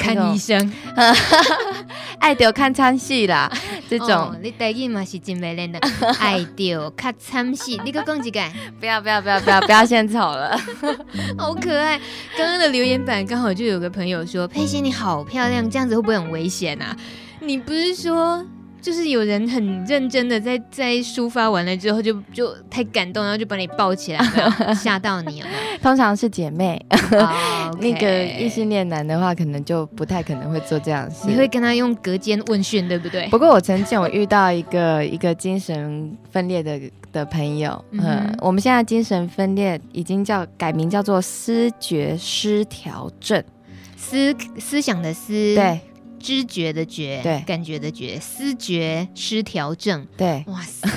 [0.00, 0.72] 看医生，
[2.18, 3.50] 爱屌看参戏啦，
[3.88, 5.78] 这种、哦、你台语嘛是真没练的，
[6.18, 8.40] 爱屌看参戏，你个讲几个？
[8.80, 10.58] 不要不要不要不要不要献丑了，
[11.36, 12.00] 好可爱。
[12.36, 16.96] 刚刚的留言板刚好就有个朋友说：“佩欣你好漂亮，这样子会不会很危险啊？”
[17.40, 18.44] 你不是说？
[18.80, 24.24] 就是有人很认真的在在抒发完了之后就，就就太感动，然后就把你抱起来，
[24.74, 25.48] 吓到你了。
[25.82, 27.78] 通常是姐妹， oh.
[27.80, 31.28] 那个异性恋男的话，可能就不太可能会做这样事。
[31.28, 33.26] 你会跟他用隔间问讯，对不对？
[33.28, 36.80] 不过我曾经有遇到一个一个精神分裂的
[37.12, 43.42] 的朋友，嗯，嗯，我们现在精神分裂已经叫改名叫做思觉失调症，
[43.96, 45.80] 思思想的思，对。
[46.20, 50.88] 知觉的觉，对，感觉的觉，思觉失调症，对，哇塞，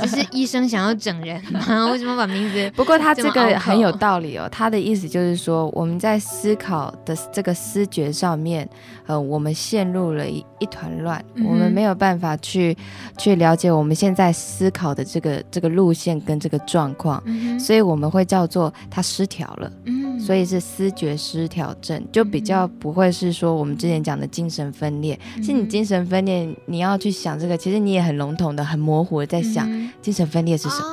[0.00, 1.86] 这是医生想要整人吗？
[1.92, 2.70] 为什么把名字？
[2.74, 8.68] 不过他这个很有道理哦，他的意思就是说，我们在思考的这个思觉上面，
[9.10, 12.76] 呃，我们陷入了一一团乱，嗯、我们没有办法去
[13.18, 29.68] 去了解我们现在思考的这个这个路线跟这个状况，嗯、所以我们会叫做它失调了，嗯，所以是思觉失调症，就比较不会是说我们之前讲的精神分裂，其实你精神分裂，你要去想这个，其实你也很笼统的、很模糊的在想
[30.00, 30.86] 精神分裂是什么。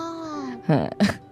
[0.69, 0.89] 哦，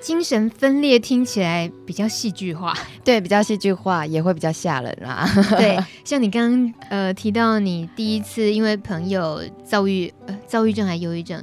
[0.00, 5.28] 精神分裂听起来比较戏剧化， 对，比较戏剧化，也会比较吓人啦。
[5.56, 11.40] 对，像你刚刚呃提到你第一次因为朋友躁郁，呃，躁郁症还忧郁症。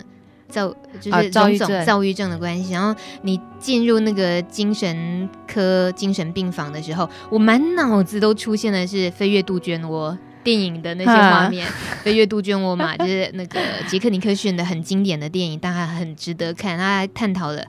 [0.50, 10.13] 躁就是种种躁郁症的关系，然后你进入那个精神科精神病房的时候，我满脑子都出现的是《飞越杜鹃窝》
[10.46, 11.67] 电影的那些画面，
[12.02, 16.78] 《飞越杜鹃窝》嘛，就是那个杰克尼克逊的很经典的电影，大家很值得看。
[16.78, 17.62] 他还探讨了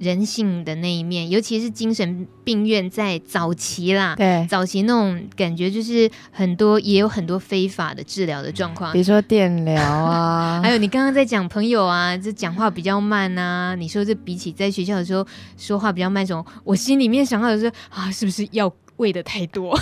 [0.00, 15.26] 人性的那一面，尤其是精神病院在早期啦，对，早期那种感觉就是很多也有很多非法的治疗的状况，比如说电疗啊， 还有你刚刚在讲朋友啊，这讲话比较慢啊，你说这比起在学校的时候
[15.58, 18.72] 说话比较慢，这种我心里面想到的是啊，是不是要？
[19.00, 19.74] 喂的太多，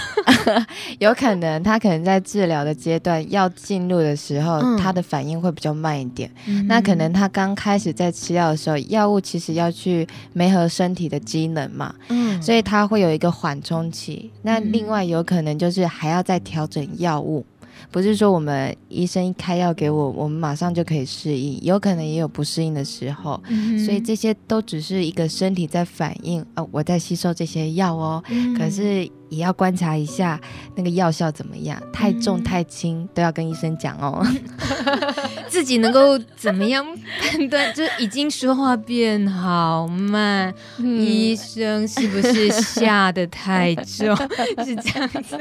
[1.01, 6.31] 有可能他可能在治疗的阶段要进入的时候，嗯、他的反应会比较慢一点。
[6.47, 14.31] 嗯、那可能他刚开始在吃药的时候，药物其实要去没合身体的机能嘛，嗯，所以他会有一个缓冲期。
[14.43, 17.45] 那另外有可能就是还要再调整药物。
[17.91, 30.41] 不是说我们医生一开药给我，我们马上就可以适应，有可能也有不适应的时候，嗯、所以这些都只是一个身体在反应，哦，我在吸收这些药哦，嗯、可是也要观察一下
[30.75, 34.25] 那个药效怎么样，太重太轻都要跟医生讲哦，
[35.49, 36.85] 自己能够怎么样
[37.21, 37.73] 判断？
[37.75, 44.17] 就已经说话变好慢，嗯、医生是不是下得太重？
[44.65, 45.39] 是这样子。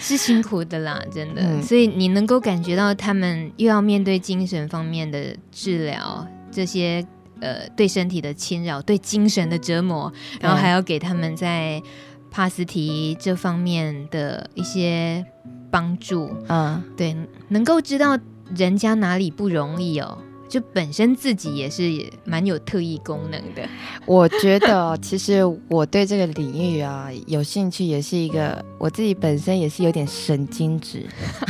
[0.00, 1.42] 是辛苦的啦，真的。
[1.42, 7.04] 嗯、所以你能够感觉到他们又要面对精神方面的治疗，这些
[7.40, 11.82] 呃对身体的侵扰、对精神的折磨，然后还要给他们在
[12.30, 15.24] 帕斯提这方面的一些
[15.70, 16.30] 帮助。
[16.48, 17.16] 嗯，对，
[17.48, 18.18] 能够知道
[18.56, 20.18] 人家哪里不容易哦。
[20.48, 21.82] 就本身自己也是
[22.24, 23.68] 蛮有特异功能的，
[24.06, 31.06] 我觉得其实我对这个领域啊有兴趣，也是一个我自己本身也是有点神经质，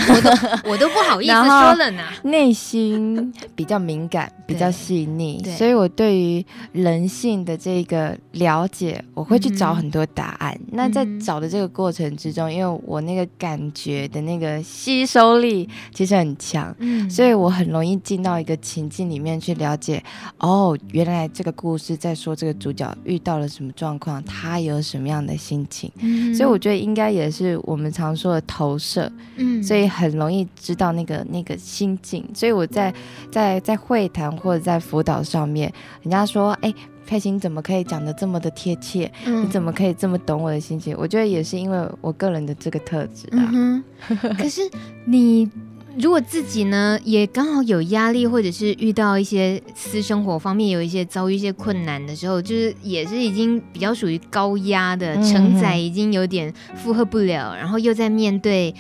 [0.08, 2.02] 我都我都不好意思说了呢。
[2.24, 10.52] 内心比较敏感，比较细腻，所以我对于人性的这个了解，我会去找很多答案。
[10.54, 18.87] 嗯、那在找的这个过程之中，因为我那个感觉的那个吸收力其实很强，嗯、所以我很容易进到一个情。
[18.88, 20.02] 进里面去了解，
[20.38, 32.24] 哦，原来这个故事在说这个主角遇到了什么状况，他有什么样的心情，嗯、所以我觉得应该也是我们常说的投射，嗯，所以很容易知道那个那个心境。
[32.34, 32.92] 所以我在
[33.30, 35.72] 在在会谈或者在辅导上面，
[36.02, 36.72] 人家说，哎，
[37.06, 39.10] 佩欣怎么可以讲的这么的贴切？
[39.26, 40.94] 嗯、你怎么可以这么懂我的心情？
[40.98, 43.50] 我觉得也是因为我个人的这个特质啊。
[43.52, 43.82] 嗯、
[44.38, 44.60] 可是
[45.04, 45.50] 你。
[46.00, 58.72] 如果自己呢也刚好有压力，或者是遇到一些私生活方面有一些遭遇一些困难的时候，就是也是已经比较属于高压的承载，已经有点负荷不了，然后又在面对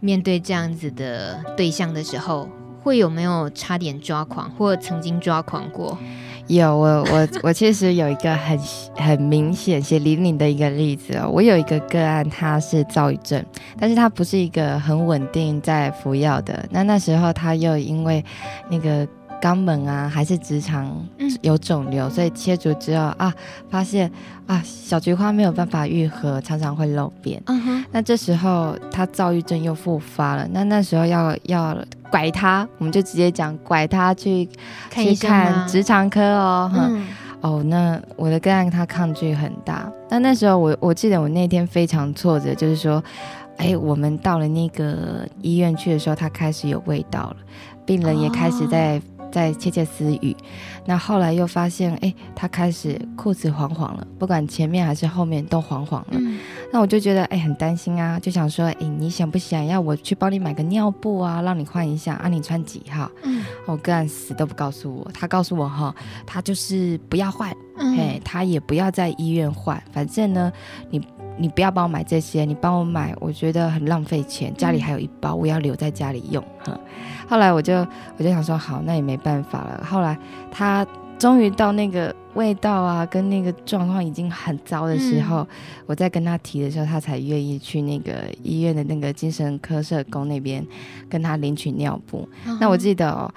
[0.00, 2.48] 面对这样子的对象的时候，
[2.82, 5.98] 会有没有差点抓狂，或曾经抓狂过？
[6.48, 8.58] 有，我我 我其实有一个很
[8.96, 11.28] 很明显血淋淋的一个例子哦。
[11.32, 13.44] 我有一个个案，他是躁郁症，
[13.78, 16.64] 但是他不是一个很稳定在服药的。
[16.70, 18.24] 那那时候他又因为
[18.68, 19.06] 那个
[19.42, 20.96] 肛门啊还是直肠
[21.42, 23.34] 有肿瘤，所以切除之后啊，
[23.68, 24.10] 发现
[24.46, 27.42] 啊小菊花没有办法愈合，常常会漏便。
[27.46, 27.84] 嗯哼。
[27.90, 30.48] 那这时候他躁郁症又复发了。
[30.52, 31.76] 那那时候要要。
[32.12, 34.46] 拐他，我们就直接讲拐他去
[34.90, 36.70] 看去看直肠科哦。
[36.74, 37.06] 嗯、
[37.40, 39.90] 哦，那我的个案他抗拒很大。
[40.10, 43.02] 那那时候我我记得我那天非常挫折，就是说，
[43.56, 47.36] 哎，我们到了那个医院去的时候，他开始有味道了，
[47.86, 49.00] 病人也开始在。
[49.32, 50.36] 哦在窃窃私语，
[50.84, 56.08] 那后来又发现，哎，他开始裤子黄黄了，不管前面还是后面都黄黄了。
[56.10, 56.38] 嗯、
[56.70, 62.28] 那我就觉得，哎，很担心啊，就想说，哎，你想不想要我去帮你买个尿布啊，让你换一下啊？
[62.28, 63.10] 你穿几号？
[63.22, 65.94] 嗯，我个人死都不告诉我，他告诉我哈，
[66.26, 70.52] 他就是不要换，嗯、嘿，他也不要在医院换，反正呢，
[70.90, 71.00] 你。
[71.38, 74.54] 你不要帮我买这些，你帮我买，我觉得很浪费钱。
[74.54, 76.42] 家里还有一包，我要留在家里用。
[76.64, 76.78] 哈，
[77.28, 79.84] 后来我就我就想说，好，那也没办法了。
[79.84, 80.16] 后来
[80.50, 80.86] 他
[81.18, 85.46] 终于到那个味道啊，跟那个状况已经很糟的时候，嗯、
[85.86, 90.64] 我在跟他提的时候，他才愿意去那个医院的那个精神科社工那边
[91.08, 92.28] 跟他领取尿布。
[92.44, 93.32] 嗯、那我记得哦。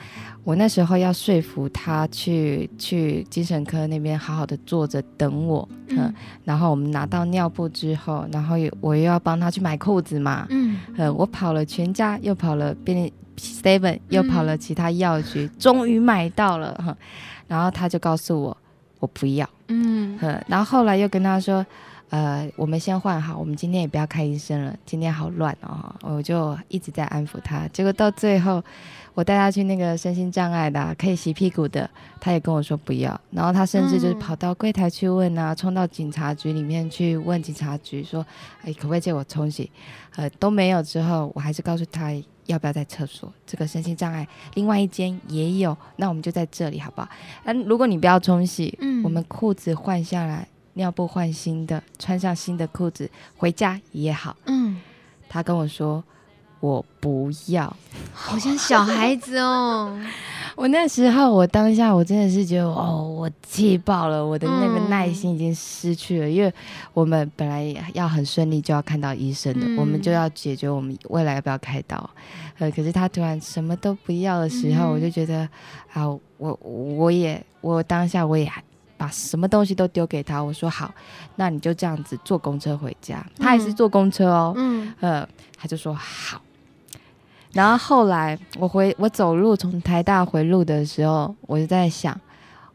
[0.46, 16.96] 我那时候要说服他去去精神科那边好好的坐着等我，嗯，嗯，然后我们拿到尿布之后，然后我又要帮他去买裤子嘛，嗯，嗯，我跑了全家，又跑了便利 Seven，又跑了其他药局，嗯、终于买到了，哈，
[17.48, 18.56] 然后他就告诉我，
[19.00, 21.66] 我不要，嗯，嗯，然后后来又跟他说，
[22.16, 28.64] 呃，我们先换好，我们今天也不要看医生了，今天好乱哦，我就一直在安抚他，结果到最后。
[29.14, 33.18] 我带他去那个身心障碍的、啊，可以洗屁股的，他也跟我说不要。
[33.32, 38.26] 然后他甚至就是跑到柜台去问啊，冲到警察局里面去问警察局说，
[38.64, 39.72] 哎，可不可以借我冲洗？
[40.18, 40.84] 呃，都没有。
[40.84, 42.12] 之后我还是告诉他
[42.48, 43.32] 要不要在厕所？
[43.48, 47.08] 这个身心障碍，另外一间也有，那我们就在这里好不好？
[47.46, 50.46] 嗯，如果你不要冲洗，嗯，我们裤子换下来，
[50.76, 54.36] 尿布换新的，穿上新的裤子回家也好。
[54.46, 54.78] 嗯，
[55.28, 56.02] 他跟我说
[56.62, 57.76] 我不要，
[58.14, 60.00] 好像小孩子哦。
[60.56, 66.54] 我那时候，我当下我真的是觉得，哦，我气爆了，我的那个耐心已经失去了，嗯、因为
[66.94, 67.64] 我们本来
[67.94, 72.10] 要很顺利就要看到医生的，嗯、我们就要解决我们未来要不要开刀，
[72.58, 75.48] 呃，可是他突然什么都不要的时候，嗯、我就觉得，
[75.92, 76.08] 啊，
[76.38, 78.50] 我我也我当下我也
[79.06, 80.92] 把什么东西都丢给他，我说好，
[81.36, 86.42] 那你就这样子坐公车回家，他也是坐公车哦，嗯，呃，他就说好。
[87.54, 92.20] 然后后来我回我走路从台大回路的时候，我就在想，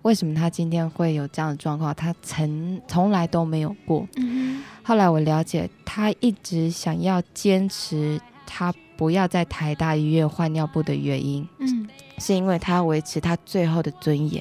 [0.03, 1.93] 为什么他今天会有这样的状况？
[1.93, 4.07] 他曾从来都没有过。
[4.15, 14.41] 嗯、后来我了解，他一直想要坚持他不要在台大医院换尿布的原因，嗯、是因为他要维持他最后的尊严。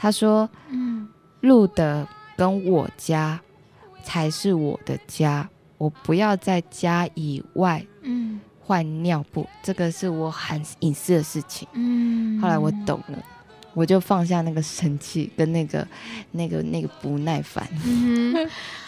[0.00, 0.87] 他说：“嗯，
[1.40, 3.40] 路的跟我家
[4.02, 8.40] 才是我的家，我不要在家以外。”嗯。
[8.60, 11.66] 换尿布，这个是我很隐私的事情。
[11.72, 13.18] 嗯，后来我懂了，
[13.72, 15.88] 我就放下那个生气跟那个、
[16.32, 17.66] 那个、那个不耐烦。
[17.86, 18.34] 嗯、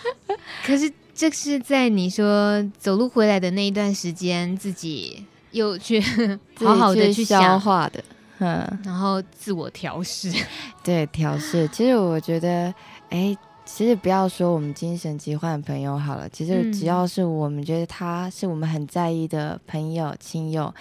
[0.66, 5.98] 可是这是在你说走路回来的那一段时间，自己又去
[6.56, 8.04] 好好的去消化的，
[8.40, 10.30] 嗯，然后自我调试，
[10.82, 11.68] 对，调试。
[11.68, 12.74] 其实我觉得，
[13.10, 13.36] 哎。
[13.66, 20.74] 其实不要说我们精神疾患的朋友好了，其实只要是我们觉得他是我们很在意的朋友、亲友，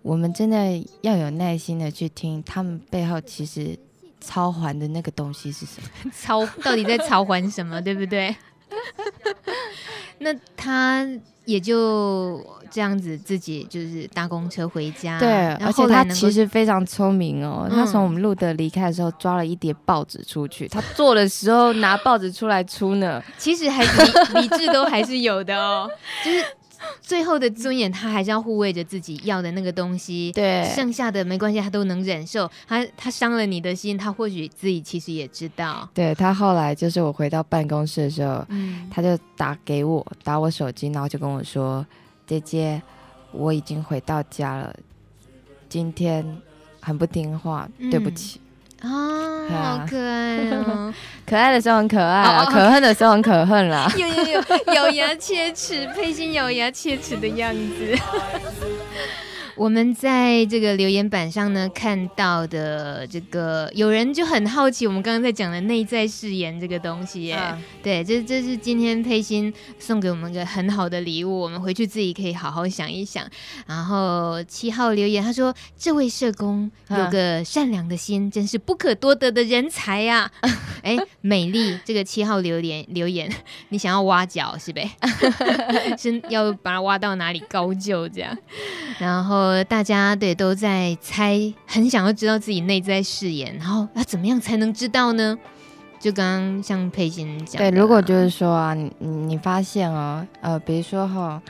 [0.00, 3.78] 我们真的要有耐心的去听他们背后其实
[4.18, 8.34] 操环的那个东西是什么， 操到底在操环什么，对不对？
[10.18, 11.06] 那他
[11.44, 15.28] 也就这样子自己就是搭公车回家，对，
[15.64, 17.66] 而且他其实非常聪明哦。
[17.68, 23.22] 嗯、他从我们路德离开的时候抓了一叠报纸出去，他做的时候拿报纸出来出呢。
[23.36, 23.82] 其实还
[24.40, 25.90] 理智都还是有的哦，
[26.24, 26.44] 就是。
[27.00, 30.32] 最后的尊严，他还是要护卫着自己要的那个东西。
[30.32, 32.50] 对，剩下的没关系，他都能忍受。
[32.66, 35.88] 他他伤了你的心，他或许自己其实也知道。
[35.92, 41.84] 对，他后来就是我回到办公室的时候，嗯，他就打给我，打我手机，然后就跟我说
[42.26, 42.80] ：“姐姐，
[43.32, 44.74] 我已经回到家了，
[45.68, 46.24] 今天
[46.80, 48.40] 很不听话，嗯、对不起。”
[48.82, 50.94] 啊，哦、好可爱哦！
[51.24, 53.90] 可爱的时候很可爱，哦、可恨的时候很可恨啦。
[53.96, 57.98] 有 有有，咬牙切齿，佩欣咬牙切齿的样子。
[59.54, 67.38] 我们在这个留言板上呢看到的这个，有人就很好奇，我们刚刚在讲的内在誓言这个东西耶。
[67.38, 73.28] 嗯、对，这这是今天佩欣送给我们一个很好的礼物，我们回去自己可以好好想一想。
[73.66, 80.50] 然后七号留言，他说：“这位社工有个善良的心，嗯、真是不可多得的人才呀、啊！”
[80.82, 83.30] 哎，美丽，这个七号留言留言，
[83.68, 84.90] 你想要挖角是呗？
[85.98, 88.36] 是要把它挖到哪里高就这样？
[88.98, 89.41] 然后。
[89.42, 95.36] 呃，大家对都在猜，很想要知道自己内在誓言，然后要怎么样才能知道呢？
[95.98, 101.42] 就刚刚像佩欣讲，对，如果就是说啊，你你发现哦，呃，比如说哈，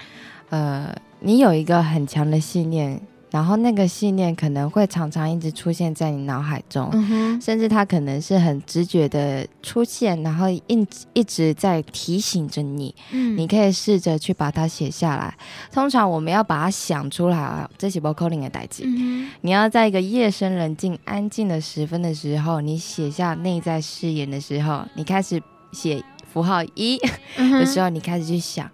[0.51, 3.01] 呃，你有一个很强的信念。
[3.33, 12.95] 然后那个信念可能会常常一直出现在你脑海中，嗯、甚至它可能是很直觉的出现，然后一一直在提醒着你。
[13.11, 15.35] 嗯，你可以试着去把它写下来。
[15.73, 18.83] 通常我们要把它想出来啊，这是不可能的代志。
[18.85, 26.99] 嗯、哼你要在一个夜深人静、安静的时分的时候，你写下内在誓言的时候，你开始写符号一
[27.39, 28.71] 的时候，你开始去想。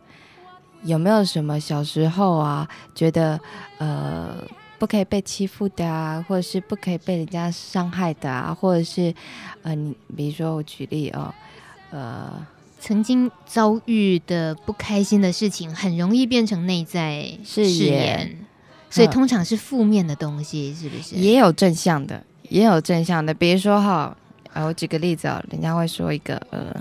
[0.84, 3.38] 有没有什么小时候啊，觉得
[3.78, 4.36] 呃
[4.78, 9.12] 不可以被欺负的啊，或者是不可以被人家伤害的啊，或者是
[9.62, 11.34] 呃，你比如说我举例哦，
[11.90, 12.46] 呃，
[12.78, 18.38] 曾经遭遇的不开心的事情，很容易变成内在誓言，
[18.88, 21.16] 所以通常是负面的东西，是不是？
[21.16, 24.16] 也有正向的，也有正向的，比如说哈，
[24.52, 26.72] 呃，我举个例子哦，人家会说一个呃，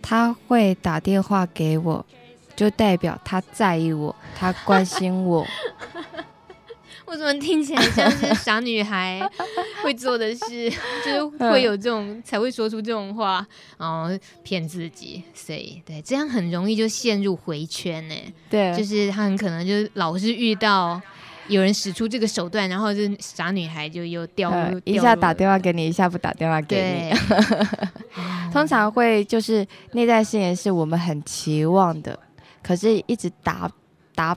[0.00, 2.06] 他会打电话给我。
[2.60, 5.46] 就代表他在意我，他关心我。
[7.06, 9.18] 我怎么听起来像是傻女孩
[9.82, 10.70] 会做的事？
[11.02, 13.44] 就是会有这种才会说出这种话，
[13.78, 14.10] 然后
[14.42, 15.22] 骗自己。
[15.32, 18.14] 所以，对，这样很容易就陷入回圈呢。
[18.50, 21.00] 对，就是他很可能就是老是遇到
[21.48, 27.40] 有人使出这个手段，然后就傻女孩就又掉入一下打电话给你，一下不打电话给你。
[28.52, 32.18] 通常会就是内在誓言是我们很期望的。
[32.62, 33.70] 可是，一直达
[34.14, 34.36] 达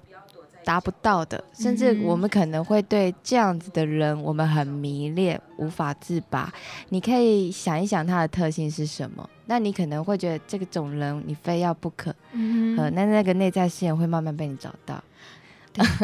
[0.64, 6.52] 达不到的，甚至我们可能会对这样子的人，我们很迷恋，无法自拔。
[6.90, 12.16] 你可以想一想他的特性是什么，那你可能会觉得这个种人你非要不可。
[12.32, 15.04] 嗯，呃，那那个内在誓言会慢慢被你找到。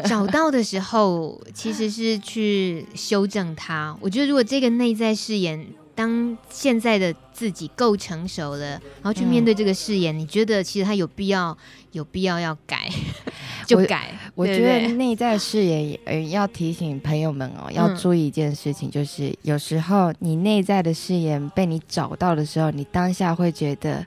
[0.06, 3.96] 找到的时候，其实是去修正它。
[4.02, 5.66] 我觉得如果这个内在誓言。
[6.00, 11.58] 当现在的自己够成熟了，然后去面对这个誓言，嗯，你觉得其实他有必要，
[11.92, 12.90] 有必要要改
[13.68, 14.18] 就改。
[14.34, 24.06] 我，对对，我觉得内在誓言，呃，要提醒朋友们哦，要注意一件事情，就是，嗯，有时候你内在的誓言被你找到的时候，你当下会觉得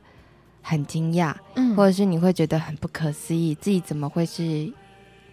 [0.63, 4.73] 很惊讶，嗯，或者是你会觉得很不可思议，自己怎么会是。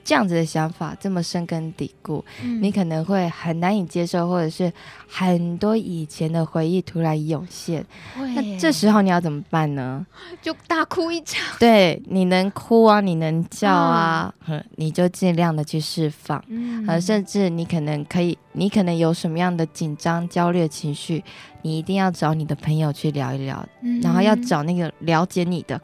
[0.10, 4.74] 这样子的想法这么深根蒂固，嗯，你可能会很难以接受，或者是
[5.08, 7.86] 很多以前的回忆突然涌现。
[8.18, 10.04] 那这时候你要怎么办呢？
[10.42, 11.46] 就大哭一场。
[11.62, 16.44] 对，你能哭啊，你能叫啊，嗯，你就尽量的去释放。
[16.48, 21.24] 嗯，甚至你可能可以，你可能有什么样的紧张、焦虑的情绪，
[21.62, 25.80] 你一定要找你的朋友去聊一聊，嗯，然后要找那个了解你的。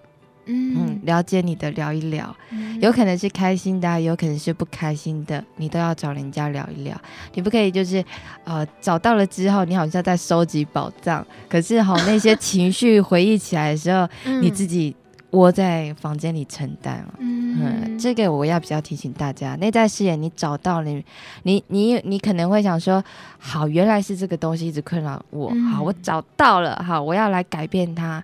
[0.46, 7.00] 嗯，了解你的聊一聊，嗯，有可能是开心的，有可能是不开心的，你都要找人家聊一聊。
[7.34, 8.04] 你不可以就是，
[8.44, 14.96] 呃，找到了之后，你好像在收集宝藏，可是好那些情绪回忆起来的时候， 嗯，你自己
[15.32, 17.06] 窝在房间里承担。
[17.18, 21.04] 嗯，嗯，这个我要比较提醒大家，内在视野你找到了，
[21.44, 23.04] 你你你可能会想说，
[23.40, 28.24] 好，原来是这个东西一直困扰我，嗯，好，我找到了，好，我要来改变它，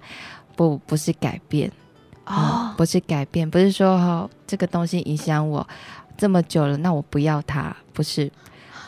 [0.55, 1.71] 不，不是改变。
[2.25, 5.67] 哦、嗯，不是改变，不是说哦，这个东西影响我
[6.17, 8.31] 这么久了，那我不要它，不是，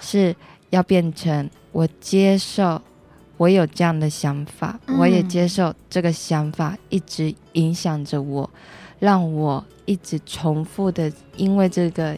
[0.01, 0.35] 是
[0.69, 2.79] 要变成我接受，
[3.37, 8.47] 我有这样的想法，嗯、我也接受这个想法一直影响着我，
[8.99, 12.15] 让我一直重复的，因为这个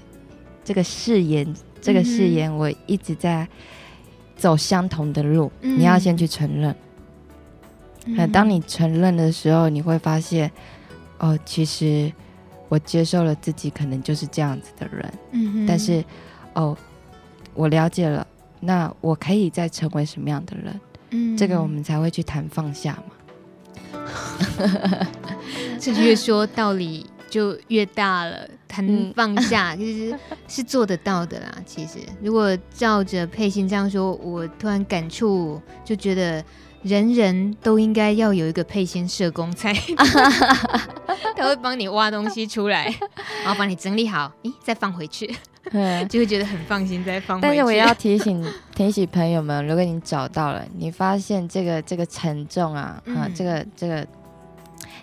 [0.66, 3.47] 这个誓言，这个誓言，我一直在
[4.36, 6.76] 走相同的路，嗯、你要先去承认。
[8.05, 10.51] 嗯，当你承认的时候，你会发现。
[11.18, 12.11] 哦，其实
[12.68, 15.13] 我接受了自己，可能就是这样子的人。
[15.32, 16.03] 嗯，但是，
[16.53, 16.78] 哦，
[17.53, 18.26] 我了解了，
[18.59, 20.80] 那我可以再成为什么样的人？
[21.11, 24.07] 嗯，这个我们才会去谈放下嘛。
[25.80, 31.55] 这越说道理就越大了，谈放下其实是做得到的啦。
[31.66, 36.43] 其实，如果照着佩欣这样说，我突然感触，就觉得。
[36.86, 39.73] 人人都应该要有一个佩欣社工才，
[41.36, 42.86] 他会帮你挖东西出来，
[43.43, 45.25] 然后帮你整理好，咦，再放回去，
[46.07, 47.47] 就会觉得很放心，再放回去。
[47.47, 54.05] 但是我也要提醒 提醒朋友们，如果你找到了，你发现这个这个沉重啊，嗯、啊，这个这个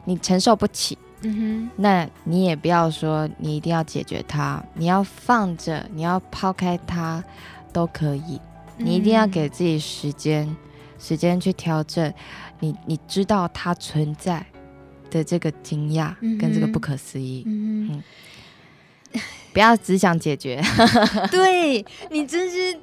[0.04, 7.24] 你承受不起，嗯哼，那你也不要说你一定要解决它，你要放着，你要抛开它
[7.72, 8.40] 都可以，
[8.76, 10.56] 你一定要给自己时间。
[11.02, 12.14] 时间去调整，
[12.60, 14.46] 你你知道它存在
[15.10, 18.02] 的这个惊讶跟这个不可思议，嗯，
[19.12, 19.22] 嗯，
[19.52, 20.62] 不要只想解决。
[21.32, 22.78] 对，你真是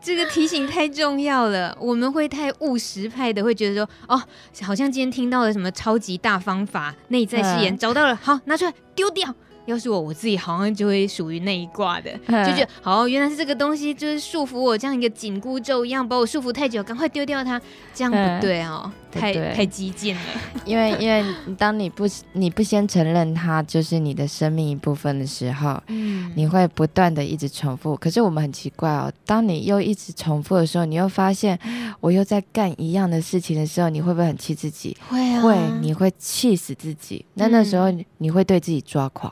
[0.00, 1.76] 这个提醒太重要了。
[1.78, 4.20] 我们会太务实派的，会觉得说，哦，
[4.62, 9.34] 好像今天听到了什么超级大方法，内在誓言找到了，好，拿出来丢掉。
[9.68, 17.60] 要是我，我自己好像就会属于那一挂的，就觉得好，原来是这个东西，就是束缚我，这样一个紧箍咒一样，把我束缚太久，赶快丢掉它，
[17.94, 20.22] 这样不对哦，太太激进了。
[20.64, 21.22] 因为 因为
[21.58, 27.94] 当你不你不先承认它就是你的生命一部分的时候，嗯，你会不断的一直重复。
[27.96, 31.58] 可是我们很奇怪哦，当你又一直重复的时候，你又发现
[32.00, 34.96] 我又在干一样的事情的时候，你会不会很气自己？
[35.10, 37.22] 会啊，会，你会气死自己。
[37.34, 39.30] 那那时候你会对自己抓狂。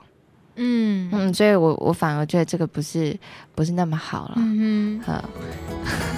[0.57, 3.17] 嗯嗯，所以我我反而觉得这个不是
[3.55, 4.35] 不是那么好了。
[4.37, 5.25] 嗯好，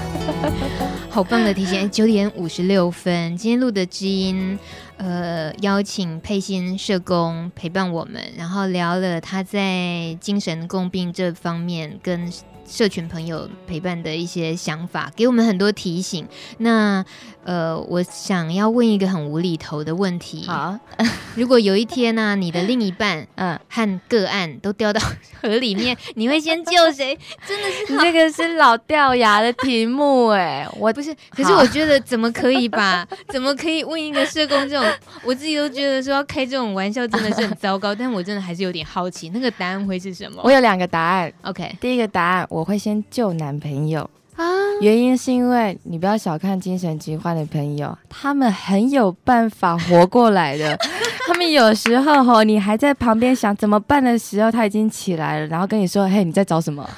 [1.11, 1.91] 好棒的提醒！
[1.91, 4.59] 九点五十六分，今天录的知音，
[4.97, 12.32] 呃，邀请佩欣社工陪伴我们，然后聊了他在精神共病这方面跟
[12.66, 16.26] 社群朋友陪伴的一些想法，给我们很多提醒。
[16.59, 17.05] 那
[17.49, 20.44] 呃，我想要问一个很无厘头的问题。
[20.46, 20.78] 好，
[21.34, 25.01] 如果有一天呢、啊，你的另一半 嗯和个案都掉到
[25.40, 27.18] 河里面，你会先救谁？
[27.49, 33.09] 真的是，你这个是老掉牙的题目哎，我不是，可是我觉得怎么可以吧？
[33.32, 34.86] 怎么可以问一个社工这种？
[35.24, 40.42] 我自己都觉得说要开这种玩笑真的是很糟糕，但我真的还是有点好奇，那个答案会是什么？
[40.44, 41.32] 我有两个答案。
[41.44, 44.11] OK，第一个答案我会先救男朋友。
[44.39, 44.47] 啊，
[44.80, 50.78] 原因是因为你不要小看精神疾患的朋友，他们很有办法活过来的。
[51.26, 56.89] 他们有时候吼，你还在旁边想怎么办的时候，他已经起来了，然后跟你说：“嘿，你在找什么？”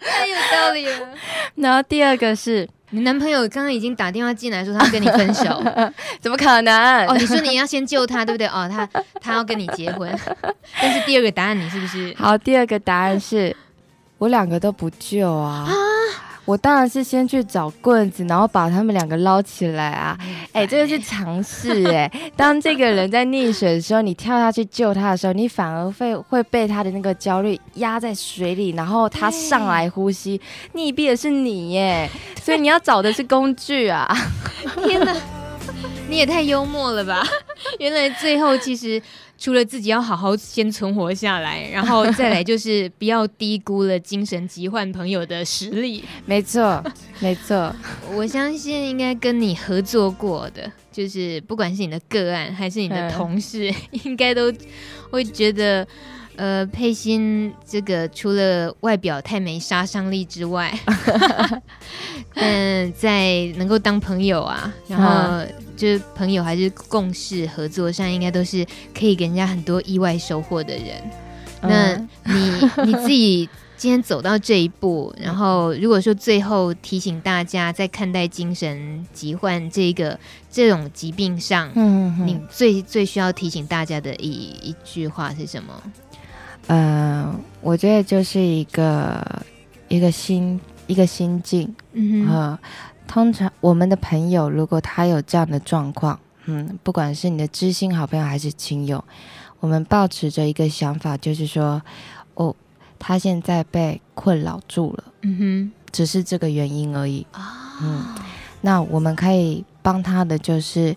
[0.00, 1.08] 太有道理了。
[1.56, 5.62] 然后第二个是你男朋友刚刚已经打电话进来说他要跟你分手，
[6.20, 7.06] 怎么可能？
[7.06, 8.46] 哦，你说你要先救他，对不对？
[8.48, 8.86] 哦，他
[9.20, 10.12] 他要跟你结婚，
[10.82, 12.12] 但是第二个答案你是不是？
[12.18, 13.56] 好，第二个答案是
[14.18, 15.66] 我两个都不救啊。
[15.68, 15.72] 啊
[16.44, 20.18] 我当然是先去找棍子，然后把他们两个捞起来啊！
[20.52, 22.10] 哎、欸，这个是尝试哎。
[22.36, 30.38] 当这个人在溺水的时候，你跳下去救他的时候，你反而会会被他的那个焦虑压在水里，然后他上来呼吸，
[30.74, 32.10] 溺毙的是你耶！
[32.42, 34.14] 所以你要找的是工具啊！
[34.84, 35.16] 天哪，
[36.08, 37.26] 你也太幽默了吧！
[37.78, 39.00] 原来最后其实。
[39.36, 46.04] 除了自己要好好先存活下来，然后再来就是不要低估了精神疾患朋友的实力。
[46.24, 46.82] 没错，
[47.20, 47.74] 没错。
[48.14, 54.52] 我相信应该跟你合作过的，就是不管是你的个案还是你的同事，嗯、 应该都
[55.10, 55.86] 会觉得，
[56.36, 60.72] 呃，佩欣这个除了外表太没杀伤力之外，
[62.34, 65.44] 嗯，在能够当朋友啊，然后。
[65.74, 68.64] 嗯就是朋友还是共事合作上，应该都是
[68.98, 71.02] 可以给人家很多意外收获的人。
[71.60, 80.18] 那你你自己今天走到这一步，然后如果说最后提醒大家，在看待精神疾患这个
[80.50, 84.30] 这种疾病上，嗯，你最最需要提醒大家的一
[84.62, 85.82] 一句话是什么？
[86.66, 89.42] 嗯、呃，我觉得就是一个
[89.88, 92.58] 一个心一个心境，嗯
[93.06, 99.02] 通常我们的朋友，如果他有这样的状况，嗯，不管是你的知心好朋友还是亲友，
[99.60, 101.80] 我们抱持着一个想法，就是说，
[102.34, 102.54] 哦，
[102.98, 108.04] 他现在被困扰住了，嗯哼，只是这个原因而已，啊，嗯，
[108.62, 110.96] 那我们可以帮他的就是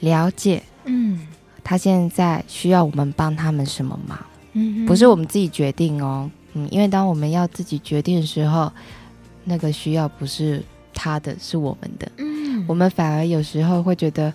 [0.00, 1.26] 了解，嗯，
[1.62, 4.18] 他现在需要我们帮他们什么忙，
[4.54, 8.72] 嗯，不是我们自己决定哦，嗯，因为当我们要自己决定的时候，
[9.44, 10.62] 那个需要不是。
[10.94, 14.26] 他的是我们的，嗯，我们反而有时候会觉得，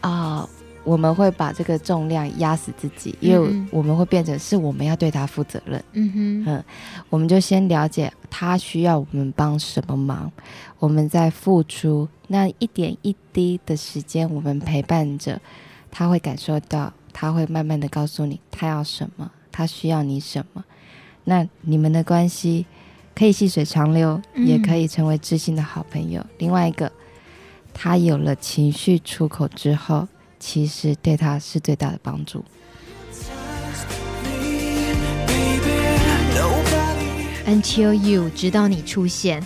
[0.00, 0.48] 啊、呃，
[0.84, 6.64] 我们会把这个重量压死自己，因为我们会变成是我们要对他负责任，嗯哼，嗯，
[7.08, 10.30] 我们就先了解他需要我们帮什么忙，
[10.78, 15.40] 我们在付出那一点一滴的时间，我们陪伴着，
[15.90, 20.64] 他会感受到，他会慢慢的告诉你他要什么，他需要你什么，
[21.24, 22.66] 那你们的关系。
[23.14, 26.20] 可以细水长流，也可以成为知心的好朋友。
[26.20, 26.90] 嗯、另外一个，
[27.72, 30.08] 他有了情绪出口之后，
[30.40, 32.44] 其实对他是最大的帮助。
[37.46, 39.44] Until you，直到你出现，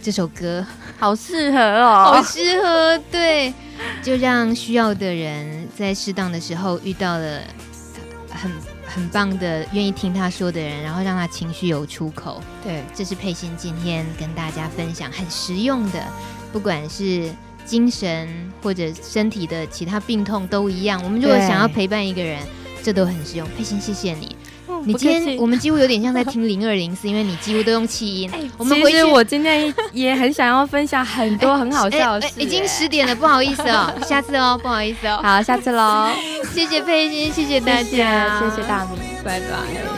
[0.00, 0.64] 这首歌
[0.98, 2.98] 好适合哦，好适合。
[3.10, 3.52] 对，
[4.02, 7.40] 就让需要的人在适当的时候遇到了
[8.30, 8.50] 很。
[8.94, 12.40] 很棒的，愿意听他说的人，然后让他情绪有出口。
[12.62, 16.00] 对，这是佩欣今天跟大家分享很实用的，
[16.52, 17.28] 不管是
[17.64, 18.28] 精神
[18.62, 21.02] 或者身体的其他病痛都一样。
[21.02, 22.40] 我们如果想要陪伴一个人，
[22.84, 23.48] 这都很实用。
[23.56, 24.36] 佩欣，谢谢你。
[24.86, 28.30] 你今天我们几乎有点像在听零二零四，因为你 几乎都用气音。
[28.58, 32.34] 我们其实我今天也很想要分享很多很好笑的事。
[32.38, 35.20] 已经十点了， 不好意思哦，下次哦，不好意思哦。
[35.22, 36.10] 好，下次喽。
[36.54, 39.93] 谢谢佩欣，谢谢大家，谢谢大米，拜拜，拜拜。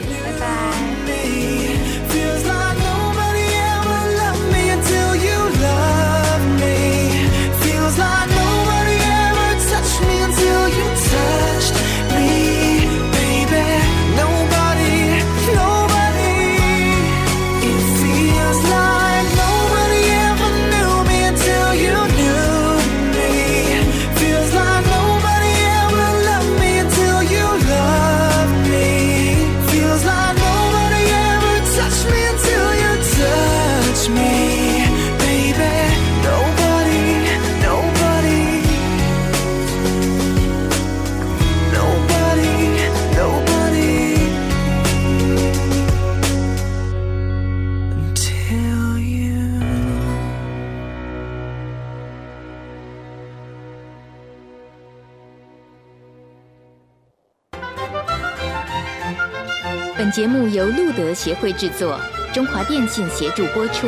[60.17, 62.01] 节目由路德协会制作，
[62.33, 63.85] 中华电信协助播出。